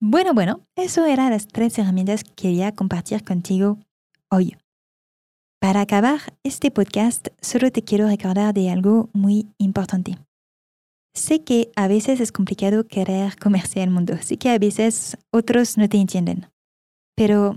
Bueno, 0.00 0.34
bueno, 0.34 0.60
eso 0.76 1.06
eran 1.06 1.30
las 1.30 1.46
tres 1.46 1.78
herramientas 1.78 2.24
que 2.24 2.32
quería 2.34 2.72
compartir 2.72 3.24
contigo 3.24 3.78
hoy. 4.30 4.56
Para 5.60 5.80
acabar 5.80 6.20
este 6.42 6.70
podcast, 6.70 7.28
solo 7.40 7.70
te 7.72 7.82
quiero 7.82 8.06
recordar 8.06 8.52
de 8.52 8.70
algo 8.70 9.08
muy 9.14 9.46
importante. 9.56 10.18
Sé 11.14 11.42
que 11.42 11.70
a 11.76 11.88
veces 11.88 12.20
es 12.20 12.32
complicado 12.32 12.86
querer 12.86 13.36
comerse 13.36 13.82
el 13.82 13.90
mundo, 13.90 14.18
sé 14.20 14.36
que 14.36 14.50
a 14.50 14.58
veces 14.58 15.16
otros 15.32 15.78
no 15.78 15.88
te 15.88 15.96
entienden, 15.96 16.50
pero 17.16 17.54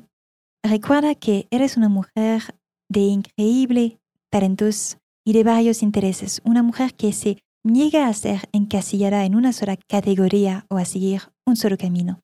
recuerda 0.64 1.16
que 1.16 1.48
eres 1.52 1.76
una 1.76 1.90
mujer 1.90 2.56
de 2.88 3.02
increíble 3.02 4.00
talentos 4.32 5.00
y 5.26 5.34
de 5.34 5.44
varios 5.44 5.84
intereses, 5.84 6.42
una 6.46 6.64
mujer 6.64 6.94
que 6.94 7.12
se 7.12 7.40
niega 7.66 8.08
a 8.08 8.14
ser 8.14 8.48
encasillada 8.54 9.26
en 9.26 9.36
una 9.36 9.52
sola 9.52 9.76
categoría 9.76 10.66
o 10.70 10.78
a 10.78 10.86
seguir 10.86 11.24
un 11.46 11.58
solo 11.58 11.78
camino. 11.78 12.22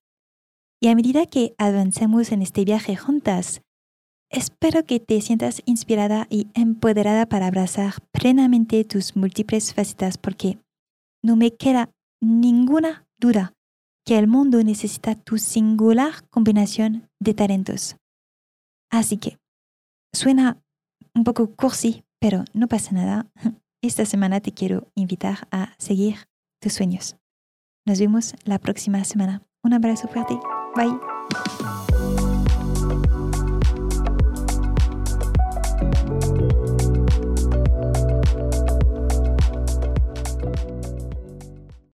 Y 0.84 0.90
a 0.90 0.96
medida 0.96 1.26
que 1.28 1.56
avancemos 1.58 2.34
en 2.34 2.42
este 2.42 2.66
viaje 2.66 2.98
juntas, 2.98 3.62
espero 4.30 4.86
que 4.86 5.00
te 5.00 5.22
sientas 5.22 5.62
inspirada 5.64 6.28
y 6.30 6.48
empoderada 6.56 7.26
para 7.26 7.48
abrazar 7.48 7.94
plenamente 8.12 8.84
tus 8.84 9.16
múltiples 9.16 9.74
facetas 9.74 10.18
porque 10.18 10.60
no 11.24 11.38
me 11.38 11.52
queda 11.52 11.90
ninguna 12.22 13.08
duda 13.18 13.54
que 14.06 14.20
el 14.20 14.28
mundo 14.28 14.62
necesita 14.62 15.16
tu 15.16 15.38
singular 15.38 16.28
combinación 16.30 17.08
de 17.18 17.34
talentos. 17.34 17.96
Así 18.92 19.16
que, 19.16 19.38
suena 20.14 20.62
un 21.16 21.24
poco 21.24 21.56
cursi, 21.56 22.04
pero 22.20 22.44
no 22.54 22.68
pasa 22.68 22.92
nada. 22.92 23.32
Esta 23.82 24.06
semana 24.06 24.42
te 24.42 24.52
quiero 24.52 24.92
invitar 24.96 25.48
a 25.50 25.76
seguir 25.78 26.28
tus 26.62 26.74
sueños. 26.74 27.16
Nos 27.88 28.02
vemos 28.02 28.36
la 28.44 28.60
próxima 28.60 29.02
semana. 29.06 29.44
Un 29.64 29.72
abrazo 29.72 30.10
fuerte. 30.10 30.38
拜。 30.74 31.63